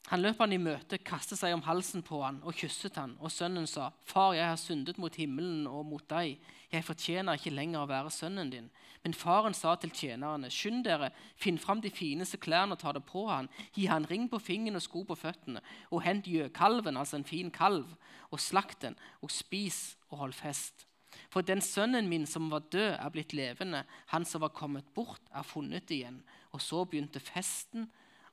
Han 0.05 0.21
løp 0.21 0.37
han 0.37 0.53
i 0.53 0.59
møte, 0.61 0.99
kastet 1.01 1.39
seg 1.39 1.55
om 1.55 1.63
halsen 1.65 2.03
på 2.05 2.19
han 2.21 2.37
og 2.45 2.53
kysset 2.59 2.99
han, 3.01 3.15
og 3.17 3.31
sønnen 3.33 3.65
sa, 3.65 3.89
'Far, 4.05 4.35
jeg 4.37 4.45
har 4.45 4.59
syndet 4.61 4.99
mot 5.01 5.15
himmelen 5.15 5.65
og 5.67 5.85
mot 5.85 6.05
deg. 6.09 6.37
Jeg 6.71 6.83
fortjener 6.85 7.33
ikke 7.33 7.49
lenger 7.55 7.81
å 7.81 7.89
være 7.89 8.11
sønnen 8.13 8.51
din.' 8.51 8.69
Men 9.03 9.13
faren 9.13 9.53
sa 9.53 9.75
til 9.75 9.89
tjenerne, 9.89 10.49
'Skynd 10.49 10.83
dere, 10.83 11.11
finn 11.35 11.57
fram 11.57 11.81
de 11.81 11.89
fineste 11.89 12.37
klærne 12.37 12.73
og 12.73 12.79
ta 12.79 12.91
det 12.91 13.03
på 13.05 13.27
han. 13.27 13.49
Gi 13.73 13.85
han 13.85 14.05
ring 14.05 14.29
på 14.29 14.39
fingeren 14.39 14.75
og 14.75 14.81
sko 14.81 15.03
på 15.03 15.15
føttene, 15.15 15.61
og 15.91 16.01
hent 16.01 16.25
gjøkalven, 16.25 16.97
altså 16.97 17.15
en 17.17 17.25
fin 17.25 17.51
kalv, 17.51 17.85
og 18.31 18.39
slakt 18.39 18.81
den, 18.81 18.95
og 19.21 19.31
spis 19.31 19.97
og 20.09 20.17
hold 20.17 20.33
fest.' 20.33 20.85
For 21.29 21.41
den 21.41 21.61
sønnen 21.61 22.07
min 22.07 22.25
som 22.25 22.51
var 22.51 22.59
død, 22.59 22.93
er 22.99 23.09
blitt 23.09 23.33
levende. 23.33 23.85
Han 24.07 24.25
som 24.25 24.41
var 24.41 24.53
kommet 24.53 24.85
bort, 24.93 25.21
er 25.33 25.43
funnet 25.43 25.89
igjen. 25.89 26.23
Og 26.51 26.61
så 26.61 26.85
begynte 26.85 27.19
festen 27.19 27.89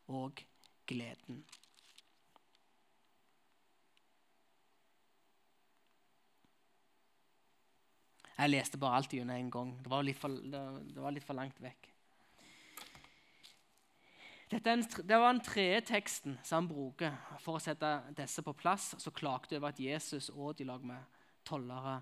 og 0.09 0.43
gleden. 0.87 1.45
Jeg 8.43 8.51
leste 8.51 8.79
bare 8.81 8.99
alt 8.99 9.13
gjennom 9.15 9.37
en 9.39 9.51
gang. 9.55 9.69
Det 9.85 9.91
var 9.91 10.09
for, 10.19 10.35
det 10.35 10.99
var 10.99 11.15
litt 11.15 11.27
for 11.27 11.39
langt 11.39 11.61
vekk. 11.63 11.89
En, 14.53 14.83
det 14.83 15.17
var 15.17 15.31
den 15.31 15.41
tredje 15.47 15.81
teksten 15.89 16.35
som 16.45 16.59
han 16.59 16.69
bruker 16.69 17.15
for 17.41 17.57
å 17.57 17.63
sette 17.63 17.89
disse 18.19 18.43
på 18.45 18.53
plass, 18.53 18.95
Så 18.99 19.15
klagde 19.15 19.57
over 19.57 19.71
at 19.71 19.81
Jesus 19.81 20.29
åt 20.31 20.61
i 20.61 20.65
lag 20.65 20.83
med 20.85 20.99
tollere 21.45 22.01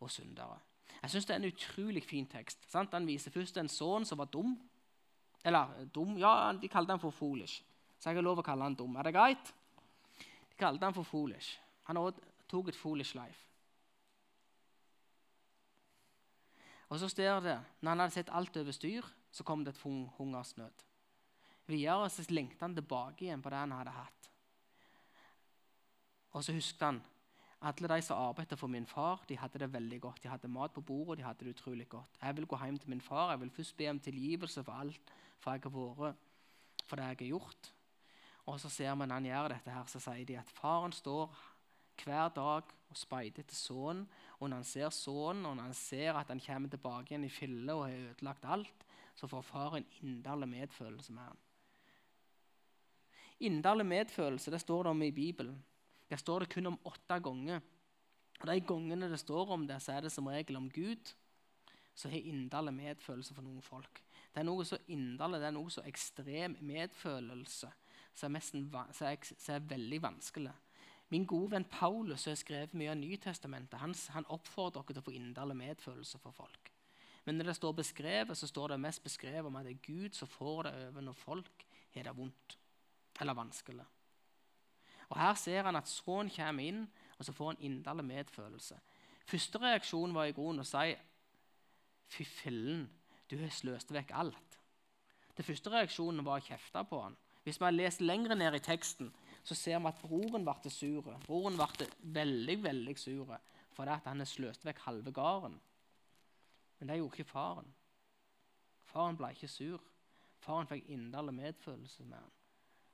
og 0.00 0.10
syndere. 0.10 0.60
Jeg 1.02 1.10
synes 1.10 1.26
Det 1.26 1.34
er 1.34 1.40
en 1.40 1.52
utrolig 1.52 2.04
fin 2.04 2.26
tekst. 2.26 2.70
Sant? 2.70 2.94
Han 2.94 3.06
viser 3.06 3.30
først 3.30 3.56
en 3.56 3.68
sønn 3.68 4.06
som 4.06 4.18
var 4.18 4.30
dum. 4.30 4.56
Eller 5.44 5.86
dum, 5.94 6.16
ja, 6.18 6.52
de 6.52 6.68
kalte 6.68 6.92
han 6.92 7.00
for 7.00 7.10
foolish. 7.10 7.64
Så 7.98 8.10
jeg 8.10 8.16
har 8.16 8.22
lov 8.22 8.38
å 8.38 8.46
kalle 8.46 8.62
han 8.62 8.74
dum. 8.74 8.96
Er 8.96 9.02
det 9.02 9.14
greit? 9.14 9.54
De 10.50 10.56
kalte 10.56 10.84
han 10.84 10.94
for 10.94 11.04
foolish. 11.04 11.58
Han 11.84 11.98
tok 12.48 12.68
et 12.68 12.76
foolish 12.76 13.14
life. 13.14 13.49
Og 16.90 16.98
så 16.98 17.08
står 17.08 17.42
det 17.44 17.58
når 17.80 17.92
han 17.92 18.02
hadde 18.04 18.16
sett 18.16 18.32
alt 18.34 18.56
over 18.60 18.74
styr, 18.74 19.06
så 19.30 19.46
kom 19.46 19.62
det 19.64 19.76
et 19.76 19.82
hungersnød. 20.18 20.86
Videre 21.70 22.10
så 22.10 22.24
lengta 22.28 22.66
han 22.66 22.74
tilbake 22.74 23.24
igjen 23.24 23.42
på 23.42 23.52
det 23.52 23.62
han 23.62 23.76
hadde 23.76 23.94
hatt. 23.94 24.30
Og 26.34 26.44
så 26.44 26.54
husket 26.54 26.86
han 26.86 27.00
alle 27.60 27.88
de 27.92 28.02
som 28.02 28.16
arbeidet 28.16 28.56
for 28.58 28.72
min 28.72 28.86
far, 28.88 29.20
de 29.28 29.36
hadde 29.36 29.60
det 29.60 29.72
veldig 29.72 29.98
godt. 30.00 30.22
De 30.24 30.30
hadde 30.32 30.48
mat 30.48 30.72
på 30.72 30.80
bordet, 30.80 31.18
de 31.20 31.26
hadde 31.26 31.44
det 31.44 31.52
utrolig 31.58 31.88
godt. 31.92 32.16
Jeg 32.22 32.36
vil 32.36 32.46
gå 32.48 32.58
hjem 32.64 32.78
til 32.80 32.90
min 32.90 33.02
far. 33.04 33.30
Jeg 33.30 33.40
vil 33.40 33.50
først 33.50 33.76
be 33.76 33.90
om 33.90 34.00
tilgivelse 34.00 34.64
for 34.64 34.72
alt 34.72 35.12
for 35.40 35.56
jeg 35.56 35.62
har 35.64 36.00
vært, 36.00 36.26
for 36.86 36.96
det 36.96 37.06
jeg 37.06 37.16
har 37.20 37.30
gjort. 37.32 37.70
Og 38.50 38.60
så 38.60 38.68
ser 38.72 38.94
vi 38.94 39.06
når 39.06 39.14
han 39.14 39.28
gjør 39.28 39.48
dette, 39.54 39.72
her, 39.72 39.86
så 39.88 40.00
sier 40.02 40.26
de 40.26 40.38
at 40.40 40.52
faren 40.52 40.92
står 40.92 41.36
hver 42.02 42.32
dag 42.36 42.74
og 42.90 42.98
speider 42.98 43.44
etter 43.44 43.56
sønnen. 43.56 44.06
Og 44.38 44.50
når 44.50 44.62
han 44.62 44.68
ser 44.68 44.94
sønnen, 44.94 45.46
og 45.46 45.56
når 45.56 45.70
han 45.70 45.78
ser 45.78 46.18
at 46.18 46.32
han 46.32 46.42
kommer 46.42 46.72
tilbake 46.72 47.12
igjen 47.14 47.26
i 47.28 47.32
fille 47.32 47.74
og 47.74 47.86
har 47.86 48.10
ødelagt 48.10 48.44
alt, 48.44 48.86
så 49.14 49.28
får 49.30 49.46
far 49.46 49.76
en 49.76 49.88
inderlig 50.02 50.48
medfølelse 50.48 51.12
med 51.12 51.22
han. 51.22 51.40
Inderlig 53.40 53.86
medfølelse 53.86 54.52
det 54.52 54.60
står 54.60 54.82
det 54.82 54.90
om 54.90 55.02
i 55.02 55.10
Bibelen. 55.10 55.62
Der 56.10 56.16
står 56.16 56.38
det 56.42 56.52
kun 56.54 56.66
om 56.66 56.80
åtte 56.84 57.20
ganger. 57.20 57.60
Og 58.40 58.46
De 58.46 58.60
gangene 58.60 59.10
det 59.10 59.20
står 59.20 59.50
om 59.52 59.66
det, 59.68 59.82
så 59.82 59.92
er 59.92 60.00
det 60.00 60.12
som 60.12 60.26
regel 60.26 60.56
om 60.56 60.70
Gud, 60.70 61.12
som 61.94 62.10
har 62.10 62.18
inderlig 62.18 62.74
medfølelse 62.74 63.34
for 63.34 63.44
noen 63.44 63.62
folk. 63.62 64.02
Det 64.34 64.40
er 64.40 64.46
noe 64.46 64.64
så 64.64 64.78
inderlig, 64.88 65.40
det 65.40 65.48
er 65.48 65.54
noe 65.56 65.70
så 65.70 65.84
ekstrem 65.86 66.56
medfølelse 66.60 67.70
som 68.14 68.36
er, 68.36 68.46
er, 69.00 69.32
er, 69.48 69.68
veldig 69.68 70.02
vanskelig. 70.02 70.52
Min 71.10 71.26
gode 71.26 71.50
venn 71.50 71.66
Paulus 71.66 72.24
har 72.24 72.36
skrevet 72.38 72.74
mye 72.78 72.92
av 72.92 72.98
Nytestamentet. 73.00 73.80
Han, 73.80 73.94
han 74.14 74.28
oppfordrer 74.30 74.84
dere 74.84 74.94
til 74.94 75.02
å 75.02 75.06
få 75.08 75.14
inderlig 75.18 75.56
medfølelse 75.58 76.20
for 76.22 76.34
folk. 76.34 76.70
Men 77.26 77.36
når 77.36 77.50
det 77.50 77.56
står 77.58 77.72
beskrevet, 77.72 78.38
så 78.38 78.46
står 78.46 78.68
det 78.72 78.80
mest 78.80 79.02
beskrevet 79.02 79.46
om 79.46 79.56
at 79.58 79.66
det 79.66 79.74
er 79.74 79.86
Gud 79.86 80.14
som 80.16 80.30
får 80.30 80.68
det 80.68 80.74
over 80.86 81.04
når 81.04 81.18
folk 81.18 81.66
har 81.94 82.06
det 82.06 82.16
vondt 82.16 82.56
eller 83.20 83.36
vanskelig. 83.36 83.84
Og 85.10 85.18
Her 85.18 85.34
ser 85.34 85.66
han 85.66 85.76
at 85.76 85.90
sønnen 85.90 86.30
kommer 86.30 86.64
inn, 86.64 86.84
og 87.18 87.26
så 87.26 87.32
får 87.32 87.52
han 87.52 87.64
inderlig 87.66 88.04
medfølelse. 88.04 88.78
Første 89.26 89.58
reaksjon 89.58 90.14
var 90.14 90.30
i 90.30 90.34
grunnen 90.34 90.62
å 90.62 90.68
si 90.68 90.94
Fy 92.10 92.24
fillen, 92.26 92.88
du 93.30 93.36
har 93.38 93.52
sløst 93.54 93.92
vekk 93.94 94.10
alt. 94.18 94.56
Den 95.36 95.46
første 95.46 95.70
reaksjonen 95.70 96.24
var 96.26 96.40
å 96.40 96.46
kjefte 96.46 96.82
på 96.90 96.98
han. 97.04 97.14
Hvis 97.44 97.60
vi 97.62 97.70
lest 97.70 98.02
lenger 98.02 98.34
ned 98.34 98.56
i 98.58 98.62
teksten, 98.64 99.12
så 99.42 99.54
ser 99.54 99.78
vi 99.78 99.88
at 99.88 100.00
broren 100.02 100.44
ble 100.44 100.70
sur. 100.70 101.06
Broren 101.26 101.56
ble 101.58 101.88
veldig 102.02 102.62
veldig 102.62 102.98
sur 102.98 103.36
fordi 103.70 103.94
han 104.04 104.20
har 104.20 104.28
sløst 104.28 104.64
vekk 104.66 104.80
halve 104.84 105.12
gården. 105.14 105.54
Men 106.78 106.88
det 106.88 106.96
gjorde 106.98 107.16
ikke 107.16 107.30
faren. 107.30 107.70
Faren 108.84 109.16
ble 109.16 109.30
ikke 109.32 109.48
sur. 109.48 109.80
Faren 110.40 110.68
fikk 110.68 110.88
inderlig 110.90 111.34
medfølelse 111.34 112.04
med 112.04 112.18
han. 112.18 112.32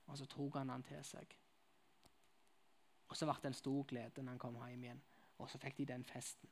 Og 0.07 0.19
så 0.19 0.27
tok 0.31 0.59
han 0.61 0.71
han 0.71 0.85
til 0.87 1.03
seg. 1.05 1.37
Og 3.09 3.17
så 3.17 3.27
ble 3.27 3.35
det 3.43 3.51
en 3.51 3.59
stor 3.59 3.83
glede 3.89 4.23
når 4.23 4.37
han 4.37 4.43
kom 4.43 4.59
hjem 4.61 4.85
igjen. 4.85 5.03
Og 5.39 5.51
så 5.51 5.59
fikk 5.59 5.79
de 5.79 5.89
den 5.93 6.05
festen. 6.05 6.51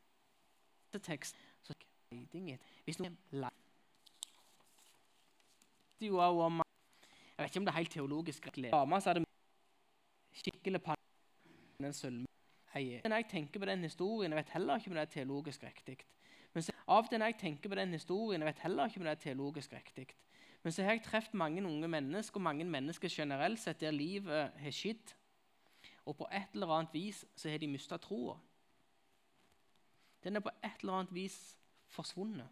Tekst, 0.95 1.37
så 1.63 1.75
Hvis 2.85 3.01
noen 3.03 3.17
jo 6.01 6.21
om 6.21 6.63
Jeg 7.37 7.43
vet 7.43 7.51
ikke 7.51 7.59
om 7.59 7.65
det 7.65 7.73
er 7.73 7.79
helt 7.79 7.91
teologisk 7.91 8.47
Dama 8.71 9.01
hadde 9.01 9.25
skikkelig 10.35 10.83
panne 10.83 11.93
Når 13.05 13.17
jeg 13.17 13.29
tenker 13.31 13.61
på 13.61 13.67
den 13.71 13.83
historien, 13.87 14.33
jeg 14.33 14.37
vet 14.37 14.53
heller 14.57 14.77
ikke 14.77 14.91
om 14.91 14.99
det 14.99 15.03
er 15.03 15.13
teologisk 15.15 15.63
riktig. 15.63 15.99
Men 16.55 16.63
så, 16.63 16.73
av 16.87 17.07
og 17.07 17.13
jeg 17.13 17.37
tenker 17.39 17.71
på 17.71 17.79
den 17.79 17.93
historien, 17.93 18.43
jeg 18.43 18.47
vet 18.47 18.63
heller 18.63 18.87
ikke 18.87 19.01
om 19.01 19.07
det 19.07 19.11
er 19.11 19.23
teologisk 19.23 19.73
riktig. 19.73 20.07
Men 20.63 20.73
så 20.73 20.83
har 20.83 20.97
jeg 20.97 21.03
truffet 21.05 21.35
mange 21.35 21.65
unge 21.67 21.89
mennesker, 21.89 22.37
og 22.41 22.43
mange 22.43 22.65
mennesker 22.65 23.09
generelt 23.13 23.61
sett 23.61 23.81
der 23.81 23.91
livet 23.91 24.53
har 24.57 24.75
skjedd. 24.75 25.15
Og 26.07 26.17
på 26.17 26.29
et 26.33 26.55
eller 26.55 26.73
annet 26.73 26.95
vis 26.95 27.25
så 27.37 27.51
har 27.51 27.59
de 27.59 27.69
mista 27.69 27.97
troa. 27.97 28.37
Den 30.25 30.37
er 30.37 30.41
på 30.41 30.53
et 30.65 30.81
eller 30.81 30.93
annet 30.93 31.15
vis 31.15 31.57
forsvunnet. 31.93 32.49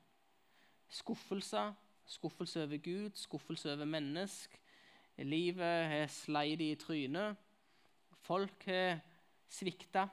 Skuffelser, 0.88 1.72
skuffelse 2.06 2.62
over 2.62 2.76
Gud, 2.76 3.10
skuffelse 3.14 3.72
over 3.72 3.84
mennesk. 3.84 4.60
Livet 5.18 5.88
har 5.88 6.06
sleid 6.06 6.60
i 6.60 6.74
trynet. 6.74 7.36
Folk 8.22 8.64
har 8.64 9.00
svikta. 9.48 10.08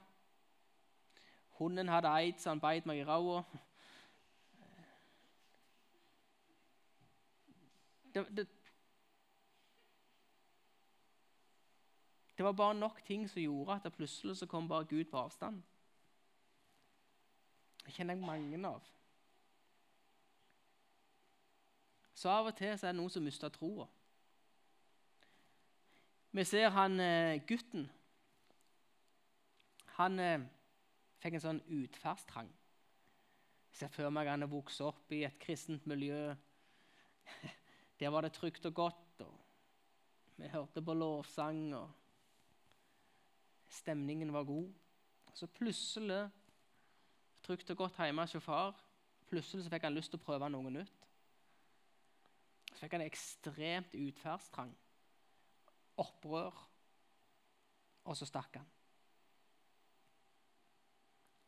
Hunden 1.59 1.87
hadde 1.87 2.07
aids, 2.07 2.43
han 2.47 2.61
beit 2.61 2.85
meg 2.89 3.01
i 3.01 3.03
ræva. 3.05 3.43
Det, 8.13 8.23
det, 8.37 8.47
det, 12.37 12.45
var 12.45 12.51
bare 12.51 12.75
nok 12.75 13.03
ting 13.05 13.29
som 13.29 13.41
gjorde 13.41 13.75
at 13.75 13.83
det 13.83 13.93
plutselig 13.93 14.37
så 14.37 14.45
kom 14.45 14.67
bare 14.67 14.85
Gud 14.85 15.05
på 15.05 15.17
avstand. 15.17 15.61
Det 17.85 17.93
kjenner 17.93 18.13
jeg 18.17 18.23
mange 18.23 18.67
av. 18.67 18.81
Så 22.13 22.29
av 22.29 22.49
og 22.49 22.57
til 22.57 22.73
så 22.77 22.87
er 22.87 22.91
det 22.91 22.99
noen 22.99 23.13
som 23.13 23.23
mister 23.23 23.53
troa. 23.53 23.85
Vi 26.31 26.43
ser 26.43 26.69
han 26.69 26.99
eh, 26.99 27.45
gutten. 27.47 27.87
Han 29.99 30.19
eh, 30.23 30.39
fikk 31.19 31.35
en 31.35 31.43
sånn 31.43 31.61
utferdstrang. 31.75 32.47
Jeg 33.69 33.81
ser 33.81 33.91
for 33.91 34.13
meg 34.15 34.29
han 34.31 34.45
har 34.45 34.51
vokst 34.51 34.79
opp 34.85 35.11
i 35.11 35.25
et 35.27 35.35
kristent 35.43 35.87
miljø. 35.91 36.31
Der 37.99 38.13
var 38.15 38.23
det 38.23 38.31
trygt 38.37 38.65
og 38.69 38.77
godt. 38.77 39.25
og 39.25 40.37
Vi 40.39 40.47
hørte 40.53 40.81
på 40.81 40.95
lovsang, 40.95 41.75
og 41.75 41.91
stemningen 43.67 44.31
var 44.33 44.47
god. 44.47 44.71
Så 45.35 45.51
plutselig, 45.51 46.29
trygt 47.43 47.75
og 47.75 47.83
godt 47.83 47.99
hjemme 47.99 48.23
hos 48.23 48.39
far, 48.43 48.79
plutselig 49.27 49.67
så 49.67 49.75
fikk 49.75 49.83
han 49.89 49.99
lyst 49.99 50.15
til 50.15 50.19
å 50.21 50.23
prøve 50.23 50.49
noe 50.49 50.71
nytt. 50.79 51.05
Så 52.71 52.79
fikk 52.85 52.95
han 52.95 53.03
ekstremt 53.03 53.99
utferdstrang, 53.99 54.71
opprør, 55.99 56.55
og 58.07 58.15
så 58.15 58.27
stakk 58.27 58.61
han. 58.61 58.78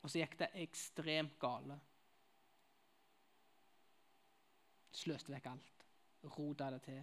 Og 0.02 0.10
så 0.10 0.22
gikk 0.22 0.38
det 0.40 0.50
ekstremt 0.64 1.38
gale. 1.42 1.78
Sløste 4.92 5.34
vekk 5.34 5.52
alt. 5.52 5.86
Rota 6.38 6.70
det 6.74 6.82
til. 6.86 7.02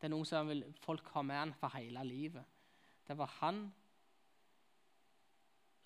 Det 0.00 0.08
er 0.08 0.12
noe 0.12 0.26
som 0.26 0.48
vil 0.50 0.64
folk 0.82 1.12
har 1.14 1.24
med 1.28 1.38
han 1.38 1.54
for 1.56 1.76
hele 1.76 2.02
livet. 2.08 2.58
Det 3.06 3.14
var 3.18 3.30
han 3.40 3.66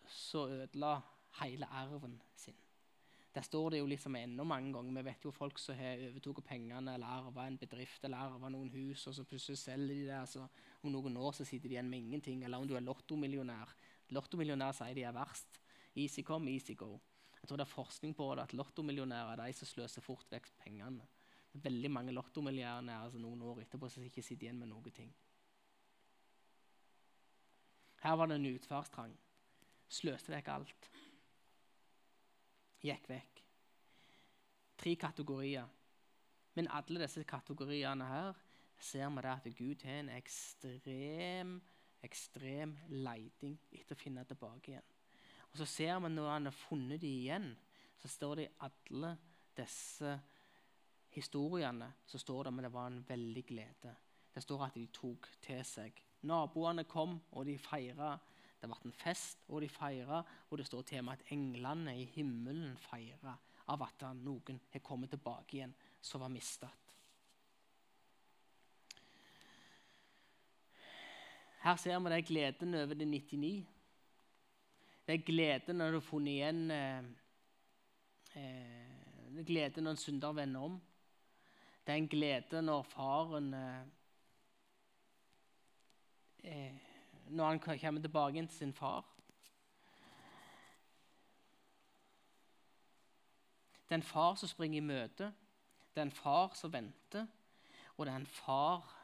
som 0.07 0.53
ødela 0.55 0.95
hele 1.41 1.67
arven 1.67 2.21
sin. 2.35 2.57
Der 3.35 3.45
står 3.45 3.71
det 3.71 3.79
jo 3.83 3.87
liksom 3.87 4.17
enda 4.17 4.45
mange 4.45 4.73
ganger. 4.73 4.93
Vi 4.97 5.05
vet 5.05 5.25
jo 5.25 5.31
folk 5.31 5.59
som 5.61 5.77
har 5.77 6.01
overtatt 6.07 6.45
pengene 6.47 6.95
eller 6.95 7.07
arva 7.19 7.45
en 7.45 7.59
bedrift 7.61 8.05
eller 8.05 8.17
arva 8.17 8.49
noen 8.49 8.71
hus, 8.73 9.07
og 9.07 9.15
så 9.15 9.27
plutselig 9.29 9.59
selger 9.61 9.93
de 9.93 10.07
det. 10.07 10.21
Altså, 10.23 10.47
om 10.83 10.93
noen 10.93 11.17
år 11.21 11.37
så 11.37 11.45
sitter 11.45 11.69
de 11.69 11.77
igjen 11.77 11.91
med 11.91 11.99
ingenting. 11.99 12.45
Eller 12.45 12.57
om 12.57 12.69
du 12.69 12.73
er 12.75 12.87
lottomillionær. 12.87 13.75
Lottomillionær 14.17 14.73
sier 14.79 14.97
de 14.97 15.05
er 15.05 15.13
verst. 15.13 15.61
Easy 15.97 16.23
come, 16.23 16.51
easy 16.53 16.75
go. 16.77 16.99
Jeg 17.41 17.49
tror 17.49 17.61
det 17.61 17.67
er 17.67 17.75
forskning 17.75 18.15
på 18.17 18.27
det, 18.35 18.43
at 18.43 18.57
lottomillionærer 18.59 19.37
er 19.37 19.47
de 19.47 19.57
som 19.57 19.69
sløser 19.71 20.05
fort 20.05 20.29
vekk 20.33 20.51
pengene 20.61 21.07
veldig 21.65 21.91
mange 21.91 22.15
lottomillionærer 22.15 23.07
altså 23.07 23.21
noen 23.21 23.43
år 23.47 23.63
etterpå 23.65 23.89
som 23.91 24.05
ikke 24.05 24.25
sitter 24.25 24.49
igjen 24.49 24.61
med 24.61 24.71
noen 24.71 24.95
ting. 24.95 25.13
Her 28.03 28.17
var 28.19 28.31
det 28.31 28.39
en 28.39 28.51
utferdstrang. 28.53 29.15
Sløste 29.89 30.33
vekk 30.35 30.51
alt. 30.53 30.91
Gikk 32.85 33.09
vekk. 33.11 33.43
Tre 34.77 34.97
kategorier. 35.01 35.71
Men 36.57 36.69
alle 36.73 37.03
disse 37.03 37.25
kategoriene 37.29 38.07
her 38.09 38.43
ser 38.79 39.09
vi 39.15 39.25
at 39.31 39.49
Gud 39.57 39.83
har 39.85 40.03
en 40.03 40.13
ekstrem, 40.13 41.57
ekstrem 42.05 42.77
leiting 42.91 43.57
etter 43.73 43.97
å 43.97 44.01
finne 44.01 44.25
tilbake 44.29 44.75
igjen. 44.75 44.96
Og 45.57 45.63
så 45.63 45.73
ser 45.73 46.01
vi 46.05 46.09
når 46.13 46.27
han 46.29 46.45
har 46.51 46.53
funnet 46.53 47.01
dem 47.01 47.09
igjen, 47.09 47.47
så 47.97 48.09
står 48.13 48.35
det 48.37 48.43
i 48.45 48.57
alle 48.67 49.15
disse 49.57 50.11
historiene 51.17 51.87
så 52.05 52.19
står 52.21 52.45
det 52.45 52.51
men 52.53 52.67
det 52.67 52.73
var 52.75 52.91
en 52.91 52.99
veldig 53.09 53.45
glede. 53.49 53.93
Det 54.35 54.43
står 54.45 54.67
at 54.67 54.75
de 54.77 54.85
tok 54.93 55.31
til 55.41 55.63
seg. 55.65 55.97
Naboene 56.29 56.85
kom, 56.85 57.15
og 57.33 57.47
de 57.49 57.55
feira. 57.57 58.19
Det 58.61 58.69
ble 58.69 58.77
en 58.85 58.93
fest, 58.93 59.47
og 59.49 59.65
de 59.65 59.71
feira. 59.73 60.19
Og 60.51 60.61
det 60.61 60.67
står 60.69 60.85
til 60.91 61.01
og 61.01 61.07
med 61.09 61.17
at 61.17 61.33
englene 61.33 61.95
i 62.03 62.05
himmelen 62.05 62.77
feira 62.91 63.33
av 63.73 63.87
at 63.87 64.05
noen 64.19 64.61
har 64.75 64.85
kommet 64.85 65.15
tilbake 65.15 65.57
igjen 65.57 65.73
som 66.05 66.21
var 66.21 66.29
mistet. 66.29 66.69
Her 71.65 71.81
ser 71.81 71.97
vi 71.97 72.13
det 72.13 72.27
gleden 72.29 72.77
over 72.77 72.95
de 72.95 73.09
99. 73.09 73.76
Det 75.07 75.15
er 75.15 75.25
glede 75.27 75.73
når 75.73 75.91
du 75.91 75.97
har 76.01 76.01
funnet 76.01 76.33
igjen 76.33 76.71
eh, 76.71 77.05
eh, 78.35 78.95
Det 79.31 79.41
er 79.41 79.47
glede 79.47 79.81
når 79.81 79.91
en 79.91 79.97
synder 79.97 80.33
vender 80.33 80.61
om. 80.61 80.81
Det 81.87 81.93
er 81.93 81.97
en 81.97 82.09
glede 82.09 82.63
når 82.63 82.83
faren 82.83 83.55
eh, 83.55 83.83
eh 86.45 86.75
Når 87.29 87.49
han 87.49 87.61
kommer 87.61 88.01
tilbake 88.01 88.47
til 88.47 88.57
sin 88.57 88.73
far. 88.75 89.05
Det 93.89 93.93
er 93.93 93.95
en 93.95 94.03
far 94.03 94.35
som 94.35 94.49
springer 94.49 94.77
i 94.77 94.87
møte. 94.87 95.35
Det 95.95 96.01
er 96.01 96.03
en 96.03 96.11
far 96.11 96.55
som 96.55 96.73
venter. 96.73 97.27
Og 97.97 98.07
det 98.07 98.13
er 98.13 98.17
en 98.17 98.27
far 98.27 98.97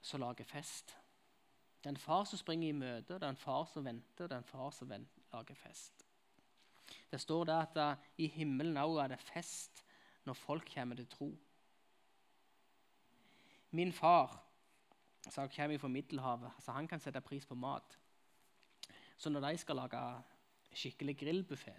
som 0.00 0.20
lager 0.20 0.44
fest. 0.44 0.96
Det 1.84 1.90
er 1.90 1.98
en 1.98 2.00
far 2.00 2.22
som 2.24 2.40
springer 2.40 2.70
i 2.70 2.76
møte, 2.76 3.18
det 3.20 3.26
er 3.26 3.34
en 3.34 3.36
far 3.36 3.66
som 3.68 3.84
venter, 3.84 4.24
det 4.24 4.32
er 4.32 4.40
en 4.40 4.48
far 4.48 4.70
som 4.72 4.88
lager 4.88 5.58
fest. 5.60 6.06
Det 7.12 7.20
står 7.20 7.44
der 7.44 7.58
at 7.60 7.76
uh, 7.76 8.06
i 8.16 8.30
himmelen 8.32 8.80
òg 8.80 9.02
er 9.02 9.12
det 9.12 9.18
fest 9.20 9.82
når 10.24 10.38
folk 10.40 10.70
kommer 10.72 10.96
til 10.96 11.10
tro. 11.12 11.28
Min 13.76 13.92
far 13.92 14.32
så 15.28 15.44
kommer 15.52 15.78
fra 15.78 15.92
Middelhavet, 15.92 16.56
så 16.64 16.72
han 16.72 16.88
kan 16.88 17.04
sette 17.04 17.20
pris 17.20 17.44
på 17.44 17.54
mat. 17.54 17.98
Så 19.16 19.28
når 19.28 19.44
de 19.50 19.60
skal 19.60 19.76
lage 19.76 20.02
skikkelig 20.72 21.18
grillbuffé, 21.20 21.76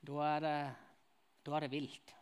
da 0.00 0.26
er 0.32 0.44
det, 0.48 0.58
da 1.44 1.56
er 1.56 1.66
det 1.66 1.74
vilt. 1.76 2.16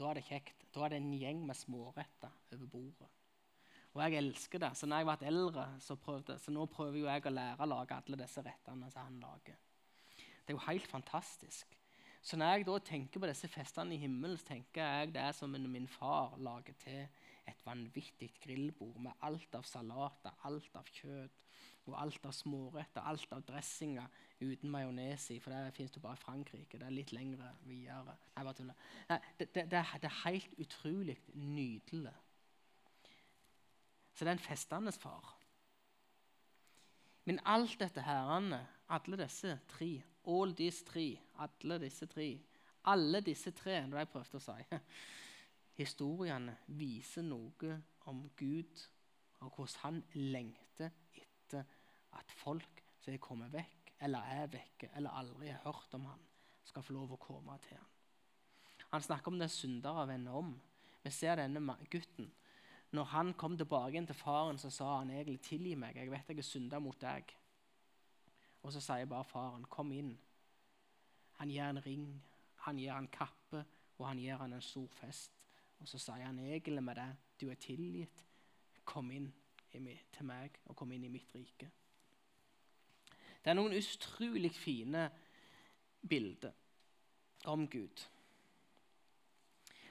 Da 0.00 0.08
er 0.08 0.16
det 0.16 0.28
kjekt. 0.32 0.64
Da 0.72 0.86
er 0.86 0.94
det 0.94 1.04
en 1.04 1.12
gjeng 1.12 1.44
med 1.44 1.60
småretter 1.60 2.32
over 2.56 2.66
bordet. 2.72 3.19
Og 3.94 4.02
jeg 4.04 4.20
elsker 4.20 4.62
det. 4.62 4.70
Så 4.78 4.86
når 4.86 5.02
jeg 5.02 5.08
ble 5.08 5.30
eldre, 5.32 5.66
så, 5.82 5.96
prøvde, 5.98 6.38
så 6.38 6.54
nå 6.54 6.66
prøver 6.70 7.00
jo 7.00 7.08
jeg 7.08 7.26
å 7.26 7.34
lære 7.34 7.66
å 7.66 7.70
lage 7.70 7.98
alle 7.98 8.20
disse 8.22 8.44
rettene 8.46 8.90
som 8.92 9.08
han 9.08 9.18
lager. 9.22 9.58
Det 10.16 10.54
er 10.54 10.58
jo 10.58 10.66
helt 10.68 10.86
fantastisk. 10.90 11.76
Så 12.22 12.36
når 12.36 12.52
jeg 12.52 12.66
da 12.68 12.76
tenker 12.84 13.22
på 13.22 13.28
disse 13.30 13.48
festene 13.48 13.96
i 13.96 14.00
himmelen, 14.02 14.38
så 14.38 14.52
tenker 14.52 14.84
jeg 14.84 15.12
det 15.14 15.22
er 15.24 15.34
som 15.36 15.52
når 15.56 15.72
min 15.72 15.88
far 15.88 16.36
lager 16.38 16.76
til 16.82 17.02
et 17.48 17.62
vanvittig 17.64 18.30
grillbord 18.44 18.98
med 19.02 19.26
alt 19.26 19.54
av 19.56 19.64
salater, 19.66 20.34
alt 20.44 20.76
av 20.76 20.90
kjøtt 21.00 21.38
og 21.88 21.96
alt 21.98 22.26
av 22.28 22.34
småretter, 22.36 23.02
alt 23.08 23.32
av 23.34 23.44
dressinger 23.48 24.20
uten 24.40 24.70
majones 24.70 25.26
i, 25.32 25.38
for 25.42 25.54
det 25.54 25.74
fins 25.74 25.96
bare 25.96 26.18
i 26.18 26.22
Frankrike. 26.22 26.78
Det 26.78 26.86
er 26.86 26.94
litt 26.94 27.14
lengre 27.16 27.54
videre. 27.64 28.14
Nei, 28.36 28.44
bare 28.44 28.58
tuller. 28.58 28.84
Det, 29.08 29.20
det, 29.40 29.48
det, 29.56 29.64
det, 29.72 30.10
er 30.10 30.18
helt 30.24 30.58
utrolig 30.60 31.16
nydelig. 31.32 32.14
Så 34.20 34.26
det 34.26 34.34
er 34.34 34.36
en 34.36 34.42
festende 34.44 34.92
far. 34.92 35.30
Men 37.24 37.38
alt 37.48 37.78
dette 37.80 38.02
herrene, 38.04 38.58
alle 38.92 39.16
disse 39.16 39.54
tre 39.70 39.94
All 40.28 40.52
these 40.52 40.84
three. 40.84 41.16
Alle 41.38 41.78
disse 41.80 42.06
tre. 42.06 42.38
Alle 42.84 43.22
disse 43.24 43.50
tre, 43.50 43.78
det 43.80 43.94
var 43.94 44.04
jeg 44.04 44.10
prøvde 44.12 44.36
å 44.36 44.42
si. 44.44 44.80
Historiene 45.80 46.58
viser 46.76 47.24
noe 47.24 47.78
om 48.12 48.26
Gud 48.36 48.82
og 49.40 49.54
hvordan 49.54 49.80
han 49.86 50.02
lengter 50.34 50.92
etter 51.16 51.64
at 52.20 52.34
folk 52.42 52.82
som 53.00 53.14
er 53.14 53.22
kommet 53.24 53.54
vekk, 53.54 53.94
eller 54.04 54.34
er 54.36 54.52
vekke, 54.52 54.90
eller 55.00 55.16
aldri 55.16 55.48
har 55.48 55.64
hørt 55.64 55.96
om 55.96 56.04
han, 56.10 56.20
skal 56.68 56.84
få 56.84 56.98
lov 56.98 57.16
å 57.16 57.20
komme 57.24 57.56
til 57.64 57.80
han. 57.80 57.88
Han 58.92 59.08
snakker 59.08 59.32
om 59.32 59.40
det 59.40 59.48
syndere 59.54 60.04
vender 60.12 60.36
om. 60.36 60.52
Vi 61.00 61.14
ser 61.16 61.40
denne 61.40 61.78
gutten. 61.88 62.28
Når 62.90 63.04
han 63.04 63.34
kom 63.34 63.56
tilbake 63.56 64.06
til 64.06 64.14
faren, 64.14 64.58
så 64.58 64.70
sa 64.70 64.98
han 64.98 65.10
egentlig 65.10 65.40
'tilgi 65.40 65.74
meg', 65.74 65.96
jeg 65.96 66.10
vet 66.10 66.28
jeg 66.28 66.36
har 66.36 66.42
synda 66.42 66.78
mot 66.78 67.00
deg'. 67.00 67.36
Og 68.62 68.72
så 68.72 68.80
sier 68.80 69.04
bare 69.04 69.24
faren, 69.24 69.64
'Kom 69.64 69.92
inn'. 69.92 70.18
Han 71.32 71.48
gir 71.48 71.64
en 71.64 71.86
ring, 71.86 72.22
han 72.56 72.76
gir 72.76 72.92
en 72.92 73.08
kappe, 73.08 73.64
og 73.98 74.08
han 74.08 74.18
gir 74.18 74.36
han 74.36 74.52
en 74.52 74.60
stor 74.60 74.86
fest. 74.86 75.32
Og 75.78 75.88
så 75.88 75.98
sier 75.98 76.24
han 76.24 76.38
egentlig 76.38 76.82
med 76.82 76.94
det, 76.96 77.16
'Du 77.40 77.50
er 77.50 77.54
tilgitt. 77.54 78.24
Kom 78.84 79.10
inn 79.10 79.32
til 79.72 80.24
meg, 80.24 80.50
og 80.64 80.76
kom 80.76 80.92
inn 80.92 81.04
i 81.04 81.08
mitt 81.08 81.34
rike'. 81.34 81.70
Det 83.44 83.50
er 83.50 83.54
noen 83.54 83.72
utrolig 83.72 84.52
fine 84.52 85.10
bilder 86.08 86.52
om 87.44 87.68
Gud. 87.68 88.06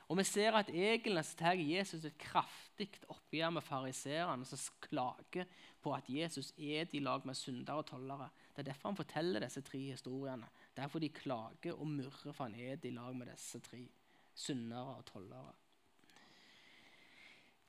Og 0.10 0.18
vi 0.18 0.24
ser 0.26 0.56
at 0.58 0.70
egentlig 0.74 1.22
tar 1.38 1.54
Jesus 1.54 2.06
et 2.06 2.18
kraftig 2.18 2.90
oppgjør 3.14 3.52
med 3.54 3.62
fariseerne 3.62 4.46
som 4.46 4.80
klager 4.82 5.46
på 5.82 5.94
at 5.94 6.10
Jesus 6.10 6.50
er 6.58 6.90
i 6.92 7.02
lag 7.06 7.26
med 7.26 7.38
syndere 7.38 7.84
og 7.84 7.86
tollere. 7.86 8.30
Det 8.56 8.64
er 8.64 8.72
derfor 8.72 8.90
han 8.90 8.98
forteller 8.98 9.46
disse 9.46 9.62
tre 9.62 9.80
historiene. 9.80 10.50
Derfor 10.78 11.00
de 11.00 11.10
klager 11.10 11.78
og 11.78 11.88
murrer 11.88 12.34
for 12.34 12.44
han 12.44 12.56
er 12.56 12.82
i 12.84 12.94
lag 12.96 13.16
med 13.16 13.30
disse 13.30 13.60
tre 13.60 13.84
syndere 14.34 14.96
og 14.96 15.06
tollere. 15.06 15.54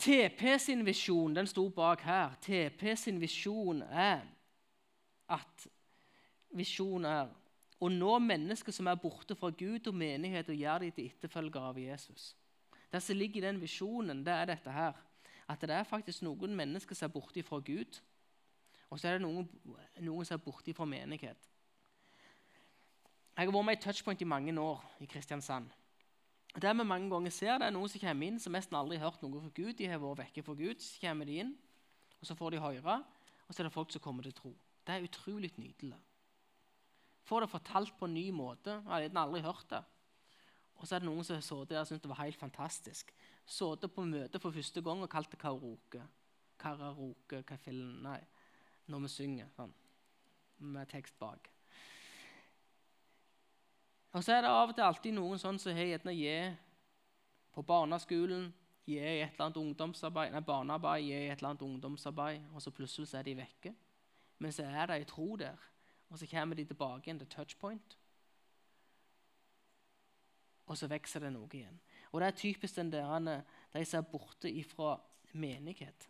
TP 0.00 0.46
sin 0.58 0.86
visjon 0.86 1.36
den 1.36 1.46
sto 1.46 1.68
bak 1.68 2.00
her. 2.00 2.38
TP 2.40 2.96
sin 2.96 3.20
visjon 3.20 3.82
er 3.82 4.24
at 5.28 5.68
visjonen 6.56 7.04
er 7.04 7.28
å 7.80 7.88
nå 7.88 8.18
mennesker 8.20 8.74
som 8.76 8.88
er 8.90 8.98
borte 9.00 9.34
fra 9.38 9.50
Gud 9.50 9.88
og 9.88 9.96
menighet, 9.96 10.48
og 10.52 10.58
gjøre 10.60 10.84
dem 10.84 10.92
til 10.96 11.08
etterfølgere 11.08 11.72
av 11.72 11.78
Jesus. 11.80 12.34
Det 12.92 13.00
som 13.02 13.16
ligger 13.16 13.40
i 13.40 13.46
den 13.46 13.60
visjonen, 13.62 14.24
det 14.26 14.34
er 14.34 14.50
dette 14.52 14.74
her. 14.74 14.98
At 15.48 15.62
det 15.64 15.74
er 15.74 15.88
faktisk 15.88 16.22
noen 16.22 16.54
mennesker 16.56 16.94
som 16.94 17.08
er 17.08 17.14
borte 17.14 17.42
fra 17.42 17.58
Gud, 17.64 18.00
og 18.90 18.98
så 18.98 19.08
er 19.08 19.18
det 19.18 19.24
noen, 19.24 19.46
noen 20.02 20.26
som 20.26 20.36
er 20.36 20.44
borte 20.44 20.74
fra 20.74 20.86
menighet. 20.86 21.48
Jeg 23.36 23.48
har 23.48 23.54
vært 23.54 23.64
med 23.64 23.78
i 23.78 23.80
Touchpoint 23.80 24.20
i 24.20 24.28
mange 24.28 24.52
år 24.60 24.82
i 25.00 25.06
Kristiansand. 25.08 25.70
Det 26.50 26.70
vi 26.76 26.84
mange 26.84 27.08
ganger 27.10 27.30
ser, 27.30 27.58
det 27.58 27.68
er 27.68 27.72
noen 27.72 27.88
som 27.88 28.02
kommer 28.02 28.26
inn 28.26 28.40
som 28.42 28.52
nesten 28.52 28.76
aldri 28.76 28.98
har 28.98 29.08
hørt 29.08 29.22
noe 29.22 29.40
fra 29.40 29.52
Gud. 29.54 29.72
De 29.78 29.86
har 29.86 30.02
vært 30.02 30.24
vekke 30.24 30.42
fra 30.42 30.54
Gud, 30.58 30.82
Så 30.82 31.00
kommer 31.00 31.24
de 31.24 31.38
inn, 31.44 31.54
og 32.20 32.26
så 32.26 32.34
får 32.34 32.50
de 32.50 32.60
høre, 32.60 32.96
og 33.46 33.54
så 33.54 33.62
er 33.62 33.68
det 33.68 33.72
folk 33.72 33.92
som 33.92 34.02
kommer 34.02 34.22
til 34.22 34.34
tro. 34.34 34.50
Det 34.86 34.94
er 34.94 35.06
utrolig 35.06 35.52
nydelig. 35.56 35.94
Får 37.28 37.44
det 37.44 37.50
fortalt 37.52 37.96
på 37.98 38.08
en 38.08 38.14
ny 38.14 38.30
måte. 38.34 38.80
Jeg 38.80 39.10
har 39.10 39.22
aldri 39.22 39.42
hørt 39.44 39.66
det. 39.70 39.82
Og 40.80 40.88
så 40.88 40.96
er 40.96 41.02
det 41.02 41.10
noen 41.10 41.26
som 41.26 41.36
har 41.36 41.44
sittet 41.44 41.74
der 41.74 41.82
og 41.82 41.88
syntes 41.88 42.02
det 42.06 42.10
var 42.10 42.22
helt 42.22 42.40
fantastisk. 42.40 43.12
Sittet 43.44 43.92
på 43.92 44.06
møte 44.08 44.40
for 44.40 44.54
første 44.54 44.82
gang 44.84 45.02
og 45.04 45.12
kalt 45.12 45.30
det 45.32 45.40
karaoke. 45.40 46.02
Karaoke, 46.60 47.42
hva 47.44 47.58
Nei, 48.06 48.20
når 48.88 49.04
vi 49.04 49.10
synger 49.12 49.50
sånn, 49.56 49.72
med 50.72 50.88
tekst 50.88 51.18
bak. 51.20 51.50
Og 54.10 54.24
så 54.24 54.34
er 54.34 54.42
det 54.42 54.50
av 54.50 54.72
og 54.72 54.74
til 54.74 54.84
alltid 54.84 55.14
noen 55.14 55.38
sånn 55.38 55.60
som 55.62 55.76
har 55.76 55.86
gjerne 55.86 56.16
gi 56.16 56.34
på 57.54 57.62
barneskolen, 57.66 58.48
gi 58.88 58.98
i 58.98 59.20
et 59.20 59.34
eller 59.36 59.46
annet 59.46 59.60
ungdomsarbeid, 59.60 60.32
nei, 60.34 60.42
barnearbeid, 60.42 61.04
gi 61.04 61.14
i 61.14 61.28
et 61.28 61.38
eller 61.38 61.52
annet 61.52 61.66
ungdomsarbeid, 61.66 62.48
og 62.54 62.64
så 62.64 62.72
plutselig 62.74 63.10
så 63.10 63.20
er 63.20 63.28
de 63.28 63.36
vekke. 63.38 63.74
Men 64.40 64.54
så 64.56 64.66
er 64.66 64.88
det 64.88 64.96
ei 64.98 65.06
tro 65.06 65.28
der, 65.38 65.69
og 66.10 66.18
så 66.18 66.26
kommer 66.26 66.58
de 66.58 66.64
tilbake 66.64 67.06
igjen 67.06 67.18
til 67.18 67.28
touchpoint. 67.30 67.96
Og 70.66 70.78
så 70.78 70.86
vokser 70.90 71.22
det 71.24 71.32
noe 71.34 71.48
igjen. 71.54 71.80
Og 72.10 72.20
det 72.20 72.28
er 72.28 72.38
typisk 72.38 72.76
den 72.76 72.92
der, 72.92 73.42
de 73.74 73.84
som 73.84 74.02
er 74.02 74.10
borte 74.10 74.50
ifra 74.50 74.96
menighet. 75.32 76.08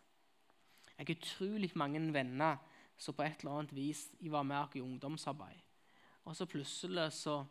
Jeg 0.97 1.05
har 1.07 1.15
utrolig 1.15 1.71
mange 1.75 2.13
venner 2.13 2.57
som 2.97 3.13
på 3.17 3.23
et 3.25 3.41
eller 3.41 3.57
annet 3.57 3.75
vis 3.75 4.09
var 4.21 4.43
med 4.43 4.75
i 4.75 4.81
ungdomsarbeid. 4.81 5.61
Og 6.25 6.35
så 6.35 6.45
plutselig 6.45 7.11
så 7.13 7.45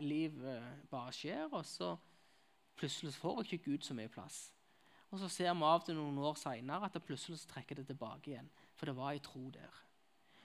livet 0.00 0.62
bare 0.90 1.12
skjer, 1.12 1.48
og 1.52 1.64
så 1.66 1.96
plutselig 2.76 3.14
får 3.14 3.42
ikke 3.42 3.64
Gud 3.64 3.82
så 3.82 3.94
mye 3.94 4.08
plass. 4.08 4.52
Og 5.10 5.18
så 5.18 5.28
ser 5.28 5.54
vi 5.54 5.66
av 5.66 5.82
til 5.86 5.98
noen 5.98 6.18
år 6.18 6.38
seinere 6.38 6.86
at 6.86 6.94
det 6.94 7.02
plutselig 7.06 7.38
trekker 7.50 7.78
det 7.78 7.86
tilbake 7.86 8.30
igjen. 8.30 8.50
For 8.74 8.86
det 8.86 8.96
var 8.96 9.14
ei 9.14 9.22
tro 9.22 9.48
der. 9.50 9.82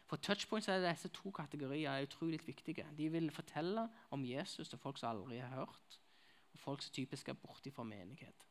For 0.09 0.17
touchpoints 0.17 0.67
er 0.67 0.81
disse 0.81 1.11
to 1.13 1.29
kategorier 1.31 1.91
er 1.91 2.07
utrolig 2.07 2.39
viktige. 2.47 2.85
De 2.97 3.09
vil 3.13 3.29
fortelle 3.31 3.85
om 4.09 4.25
Jesus 4.25 4.69
til 4.69 4.81
folk 4.81 4.97
som 4.97 5.11
aldri 5.13 5.37
har 5.37 5.53
hørt, 5.53 5.99
og 6.53 6.59
folk 6.59 6.81
som 6.81 6.93
typisk 6.93 7.29
er 7.29 7.37
borte 7.37 7.71
fra 7.71 7.85
menighet 7.85 8.45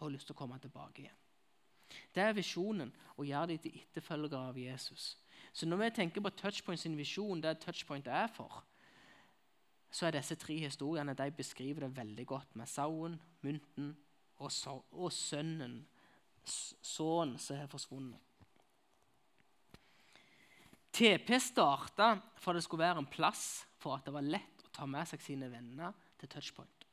og 0.00 0.06
har 0.06 0.14
lyst 0.14 0.30
til 0.30 0.32
å 0.32 0.40
komme 0.40 0.56
tilbake 0.60 1.02
igjen. 1.02 1.16
Det 2.14 2.22
er 2.22 2.32
visjonen, 2.32 2.92
å 3.20 3.24
gjøre 3.26 3.50
dem 3.50 3.58
til 3.60 3.74
etterfølgere 3.82 4.48
av 4.48 4.58
Jesus. 4.58 5.10
Så 5.52 5.66
når 5.66 5.82
vi 5.82 5.90
tenker 5.98 6.24
på 6.24 6.32
Touchpoint 6.38 6.80
sin 6.80 6.96
visjon, 6.96 7.42
det 7.42 7.58
Touchpoint 7.60 8.08
er 8.08 8.30
for, 8.32 8.62
så 9.90 10.06
er 10.06 10.16
disse 10.16 10.38
tre 10.38 10.56
historiene 10.62 11.16
de 11.18 11.26
beskriver 11.34 11.84
det 11.84 11.96
veldig 11.96 12.26
godt 12.26 12.56
med 12.56 12.70
sauen, 12.70 13.18
mynten 13.42 13.92
og, 14.38 14.50
sønnen, 15.12 15.80
sønnen 16.46 17.38
som 17.42 17.58
har 17.58 17.68
forsvunnet. 17.68 18.29
TP 20.90 21.36
starta 21.40 22.16
for 22.40 22.56
det 22.56 22.64
skulle 22.64 22.84
være 22.84 23.02
en 23.04 23.10
plass 23.10 23.64
for 23.80 23.96
at 23.96 24.06
det 24.06 24.14
var 24.14 24.26
lett 24.26 24.64
å 24.66 24.72
ta 24.74 24.86
med 24.90 25.08
seg 25.08 25.22
sine 25.22 25.48
venner 25.52 25.94
til 26.20 26.30
touchpoint. 26.30 26.86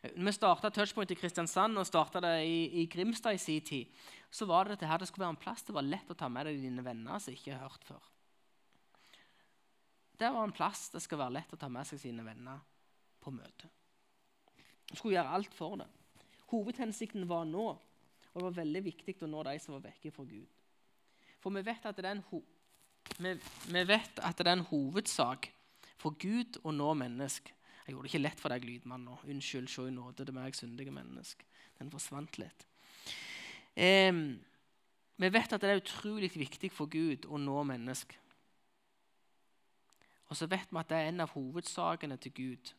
Vi 0.00 0.32
starta 0.32 0.70
touchpoint 0.72 1.10
i 1.12 1.16
Kristiansand 1.18 1.76
og 1.76 1.86
starta 1.86 2.22
det 2.24 2.36
i, 2.48 2.60
i, 2.80 2.86
Grimstad 2.88 3.36
i 3.36 3.40
sin 3.40 3.64
tid. 3.64 3.90
Så 4.32 4.46
var 4.48 4.64
det 4.64 4.78
at 4.80 5.02
det 5.02 5.10
skulle 5.10 5.26
være 5.26 5.36
en 5.36 5.42
plass 5.42 5.66
det 5.66 5.76
var 5.76 5.84
lett 5.84 6.10
å 6.10 6.16
ta 6.16 6.28
med 6.32 6.48
deg 6.48 6.62
dine 6.62 6.84
venner 6.84 7.20
som 7.20 7.34
ikke 7.34 7.52
har 7.52 7.68
hørt 7.68 7.84
før. 7.84 8.06
Det 10.20 10.28
var 10.32 10.44
en 10.44 10.56
plass 10.56 10.88
det 10.92 11.02
skal 11.04 11.20
være 11.20 11.36
lett 11.38 11.52
å 11.52 11.60
ta 11.60 11.68
med 11.72 11.88
seg 11.88 12.00
sine 12.00 12.24
venner 12.24 12.60
på 13.20 13.32
møte. 13.32 13.68
Skulle 14.90 15.18
gjøre 15.18 15.36
alt 15.36 15.54
for 15.54 15.80
det. 15.80 15.88
Hovedhensikten 16.50 17.28
var 17.28 17.44
nå, 17.48 17.66
og 17.76 18.34
det 18.34 18.46
var 18.46 18.56
veldig 18.56 18.82
viktig 18.88 19.14
å 19.22 19.28
nå 19.30 19.44
de 19.46 19.54
som 19.62 19.76
var 19.76 19.84
vekke 19.84 20.12
fra 20.14 20.24
Gud. 20.26 20.48
For 21.40 21.54
vi 21.54 21.62
vet 21.64 21.86
at 21.86 21.96
det 21.96 22.08
er 22.08 22.16
en, 22.16 22.24
ho 22.32 22.40
vi, 23.18 23.34
vi 23.72 23.86
vet 23.88 24.20
at 24.24 24.38
det 24.38 24.46
er 24.46 24.58
en 24.58 24.68
hovedsak 24.70 25.50
for 26.00 26.16
Gud 26.20 26.60
å 26.64 26.72
nå 26.74 26.92
mennesk. 26.98 27.52
Jeg 27.84 27.94
gjorde 27.94 28.06
det 28.06 28.12
ikke 28.12 28.22
lett 28.22 28.40
for 28.40 28.52
deg, 28.52 28.64
lydmann. 28.64 29.04
nå. 29.04 29.18
Unnskyld, 29.28 29.68
se 29.68 29.88
i 29.88 29.94
nåde, 29.94 30.24
er 30.26 30.36
meg, 30.36 30.56
syndige 30.56 30.94
mennesk. 30.94 31.44
Den 31.80 31.90
forsvant 31.90 32.38
litt. 32.38 32.66
Eh, 33.74 34.12
vi 35.20 35.28
vet 35.28 35.52
at 35.52 35.60
det 35.60 35.70
er 35.70 35.82
utrolig 35.82 36.30
viktig 36.34 36.70
for 36.72 36.90
Gud 36.90 37.26
å 37.28 37.40
nå 37.40 37.62
mennesk. 37.68 38.16
Og 40.30 40.38
så 40.38 40.46
vet 40.46 40.70
vi 40.70 40.78
at 40.78 40.88
det 40.88 40.96
er 40.96 41.10
en 41.10 41.24
av 41.24 41.34
hovedsakene 41.34 42.16
til 42.22 42.32
Gud. 42.32 42.72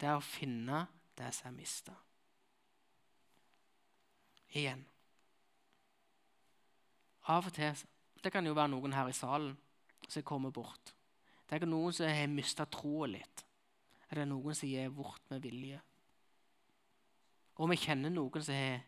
Det 0.00 0.08
er 0.08 0.18
å 0.18 0.24
finne 0.24 0.84
det 1.16 1.32
som 1.34 1.48
er 1.50 1.56
mista. 1.56 1.96
Igjen. 4.52 4.84
Av 7.30 7.46
og 7.46 7.54
til 7.54 7.72
Det 8.22 8.32
kan 8.32 8.46
jo 8.46 8.56
være 8.56 8.72
noen 8.74 8.94
her 8.94 9.08
i 9.08 9.16
salen 9.16 9.54
som 10.08 10.26
kommer 10.26 10.52
bort. 10.52 10.92
Det 11.48 11.58
er 11.58 11.66
noen 11.66 11.94
som 11.94 12.08
har 12.08 12.28
mista 12.30 12.66
troa 12.70 13.08
litt. 13.10 13.44
Er 14.10 14.20
det 14.20 14.28
noen 14.30 14.54
som 14.54 14.68
gir 14.68 14.90
bort 14.94 15.22
med 15.30 15.42
vilje? 15.42 15.80
Og 17.60 17.70
vi 17.70 17.78
kjenner 17.80 18.12
noen 18.12 18.44
som 18.44 18.56
har 18.56 18.84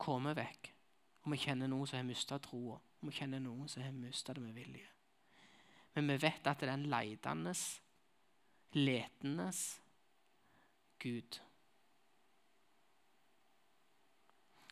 kommet 0.00 0.36
vekk. 0.38 0.70
Og 1.24 1.32
vi 1.32 1.40
kjenner 1.40 1.70
noen 1.70 1.88
som 1.88 1.98
har 1.98 2.06
mista 2.08 2.38
troa. 2.42 2.76
Og 2.76 3.08
vi 3.08 3.16
kjenner 3.16 3.42
noen 3.42 3.70
som 3.70 3.84
har 3.84 3.94
mista 3.96 4.34
det 4.34 4.42
med 4.44 4.56
vilje. 4.56 4.90
Men 5.94 6.10
vi 6.10 6.18
vet 6.26 6.46
at 6.50 6.60
det 6.60 6.68
er 6.68 6.74
en 6.74 6.88
leitende, 6.90 7.54
letende 8.74 9.48
Gud. 10.98 11.40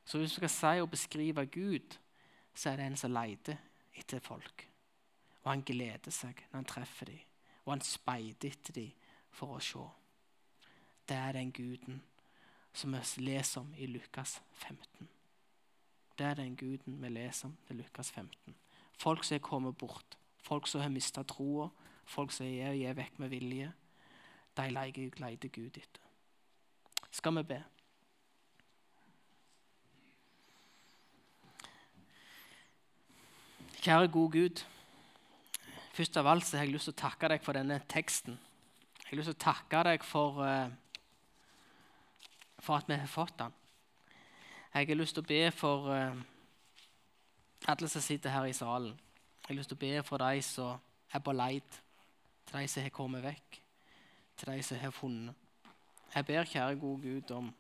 Så 0.05 0.19
hvis 0.19 0.33
vi 0.33 0.41
skal 0.43 0.51
si 0.51 0.81
og 0.83 0.91
beskrive 0.91 1.47
Gud, 1.47 1.99
så 2.55 2.71
er 2.71 2.77
det 2.77 2.87
en 2.87 2.97
som 2.97 3.13
leter 3.15 3.59
etter 3.99 4.21
folk. 4.21 4.69
Og 5.43 5.51
han 5.51 5.65
gleder 5.67 6.15
seg 6.15 6.45
når 6.51 6.59
han 6.59 6.71
treffer 6.71 7.11
dem, 7.11 7.21
og 7.65 7.73
han 7.75 7.85
speider 7.87 8.51
etter 8.51 8.77
dem 8.79 9.11
for 9.33 9.57
å 9.57 9.61
se. 9.63 9.85
Det 11.09 11.17
er 11.19 11.37
den 11.37 11.53
guden 11.53 12.03
som 12.73 12.95
vi 12.95 13.27
leser 13.27 13.61
om 13.61 13.75
i 13.77 13.87
Lukas 13.87 14.41
15. 14.53 15.09
Det 16.19 16.27
er 16.27 16.39
den 16.39 16.57
guden 16.57 17.01
vi 17.03 17.09
leser 17.09 17.51
om 17.51 17.57
i 17.71 17.77
Lukas 17.81 18.13
15. 18.13 18.55
Folk 18.99 19.25
som 19.25 19.37
er 19.37 19.45
kommet 19.45 19.79
bort 19.79 20.19
Folk 20.43 20.67
som 20.67 20.81
har 20.81 20.91
mista 20.91 21.23
troa, 21.23 21.69
folk 22.05 22.33
som 22.35 22.47
er, 22.47 22.75
er 22.75 22.97
vekk 22.99 23.21
med 23.23 23.31
vilje, 23.31 23.69
de 24.59 24.65
leter 24.75 25.53
Gud 25.55 25.79
etter. 25.79 26.03
Skal 27.11 27.37
vi 27.37 27.45
be? 27.47 27.61
Kjære 33.83 34.09
gode 34.09 34.39
Gud. 34.39 34.61
Først 35.93 36.17
av 36.17 36.27
alt 36.31 36.45
så 36.47 36.57
har 36.57 36.69
jeg 36.69 36.73
lyst 36.77 36.87
til 36.87 36.93
å 36.95 37.01
takke 37.01 37.27
deg 37.33 37.41
for 37.43 37.59
denne 37.59 37.81
teksten. 37.91 38.37
Jeg 39.01 39.09
har 39.09 39.19
lyst 39.19 39.33
til 39.33 39.35
å 39.35 39.43
takke 39.43 39.81
deg 39.89 40.05
for, 40.07 40.37
uh, 40.39 40.69
for 42.63 42.77
at 42.77 42.87
vi 42.87 42.95
har 42.95 43.11
fått 43.11 43.35
den. 43.41 43.57
Jeg 44.71 44.87
har 44.87 45.01
lyst 45.01 45.17
til 45.19 45.25
å 45.25 45.27
be 45.27 45.41
for 45.51 45.89
uh, 45.91 46.15
alle 47.73 47.89
som 47.91 48.05
sitter 48.07 48.31
her 48.31 48.47
i 48.47 48.55
salen. 48.55 48.93
Jeg 49.41 49.49
har 49.49 49.59
lyst 49.59 49.73
til 49.75 49.81
å 49.81 49.83
be 49.83 50.05
for 50.07 50.23
de 50.23 50.45
som 50.47 50.79
er 51.11 51.25
på 51.27 51.35
leit, 51.35 51.81
til 52.47 52.61
de 52.61 52.69
som 52.71 52.87
har 52.87 52.95
kommet 52.95 53.25
vekk, 53.27 53.59
til 54.37 54.53
de 54.53 54.63
som 54.63 54.79
har 54.79 54.95
funnet. 54.95 55.35
Jeg 56.15 56.29
ber, 56.31 56.47
kjære 56.53 56.79
gode 56.79 57.03
Gud, 57.03 57.35
om 57.35 57.51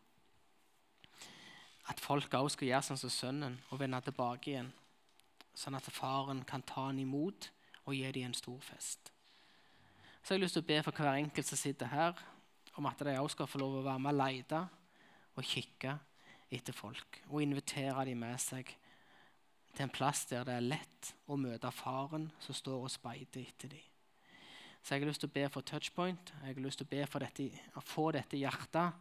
at 1.91 2.01
folk 2.01 2.31
også 2.31 2.55
skal 2.61 2.71
gjøre 2.71 2.89
sånn 2.93 3.03
som 3.03 3.11
sønnen 3.11 3.59
og 3.73 3.83
vende 3.83 4.01
tilbake 4.07 4.55
igjen, 4.55 4.71
sånn 5.55 5.77
at 5.77 5.88
faren 5.93 6.43
kan 6.49 6.65
ta 6.67 6.88
han 6.88 7.01
imot 7.03 7.51
og 7.85 7.97
gi 7.97 8.12
dem 8.15 8.31
en 8.31 8.37
stor 8.37 8.61
fest. 8.64 9.12
Så 10.22 10.35
jeg 10.35 10.39
har 10.39 10.45
lyst 10.45 10.57
til 10.59 10.62
å 10.62 10.70
be 10.70 10.79
for 10.87 10.95
hver 10.97 11.18
enkelt 11.18 11.49
som 11.49 11.59
sitter 11.59 11.91
her, 11.91 12.18
om 12.79 12.87
at 12.89 13.03
de 13.05 13.16
også 13.18 13.37
skal 13.37 13.51
få 13.51 13.61
lov 13.61 13.81
å 13.81 13.87
være 13.87 14.01
med 14.01 14.14
og 14.14 14.20
lete 14.22 14.61
og 15.37 15.45
kikke 15.45 15.97
etter 16.53 16.76
folk 16.76 17.18
og 17.31 17.43
invitere 17.43 18.07
dem 18.09 18.22
med 18.22 18.41
seg 18.41 18.70
til 19.72 19.87
en 19.87 19.93
plass 19.93 20.26
der 20.29 20.45
det 20.45 20.55
er 20.57 20.68
lett 20.74 21.12
å 21.33 21.39
møte 21.41 21.72
faren 21.74 22.29
som 22.45 22.57
står 22.57 22.87
og 22.87 22.93
speider 22.93 23.41
etter 23.43 23.72
dem. 23.72 23.89
Så 24.83 24.95
jeg 24.95 25.03
har 25.05 25.09
lyst 25.12 25.22
til 25.22 25.31
å 25.31 25.37
be 25.37 25.45
for 25.53 25.62
touchpoint. 25.62 26.33
Jeg 26.43 26.57
har 26.57 26.64
lyst 26.64 26.81
til 26.83 26.89
å 26.89 26.91
be 26.91 27.05
for 27.07 27.22
dette, 27.22 27.47
å 27.79 27.83
få 27.87 28.09
dette 28.16 28.41
hjertet 28.41 28.99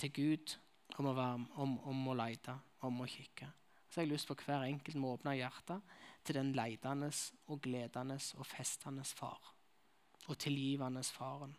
til 0.00 0.10
Gud 0.10 0.56
om 0.98 1.10
å, 1.10 1.14
være, 1.14 1.44
om, 1.62 1.76
om 1.86 2.08
å 2.10 2.16
lete, 2.18 2.56
om 2.84 2.98
å 3.00 3.08
kikke. 3.08 3.46
Så 3.94 4.00
jeg 4.00 4.08
har 4.08 4.16
lyst 4.16 4.26
for 4.26 4.40
hver 4.42 4.64
enkelt 4.66 4.96
må 4.98 5.12
åpne 5.14 5.36
hjertet 5.38 5.98
til 6.26 6.34
den 6.34 6.48
leitende 6.58 7.12
og 7.46 7.60
gledende 7.62 8.16
og 8.34 8.46
festende 8.50 9.04
far. 9.06 9.52
Og 10.26 10.38
tilgivende 10.38 11.04
faren. 11.14 11.54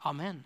Amen. 0.00 0.40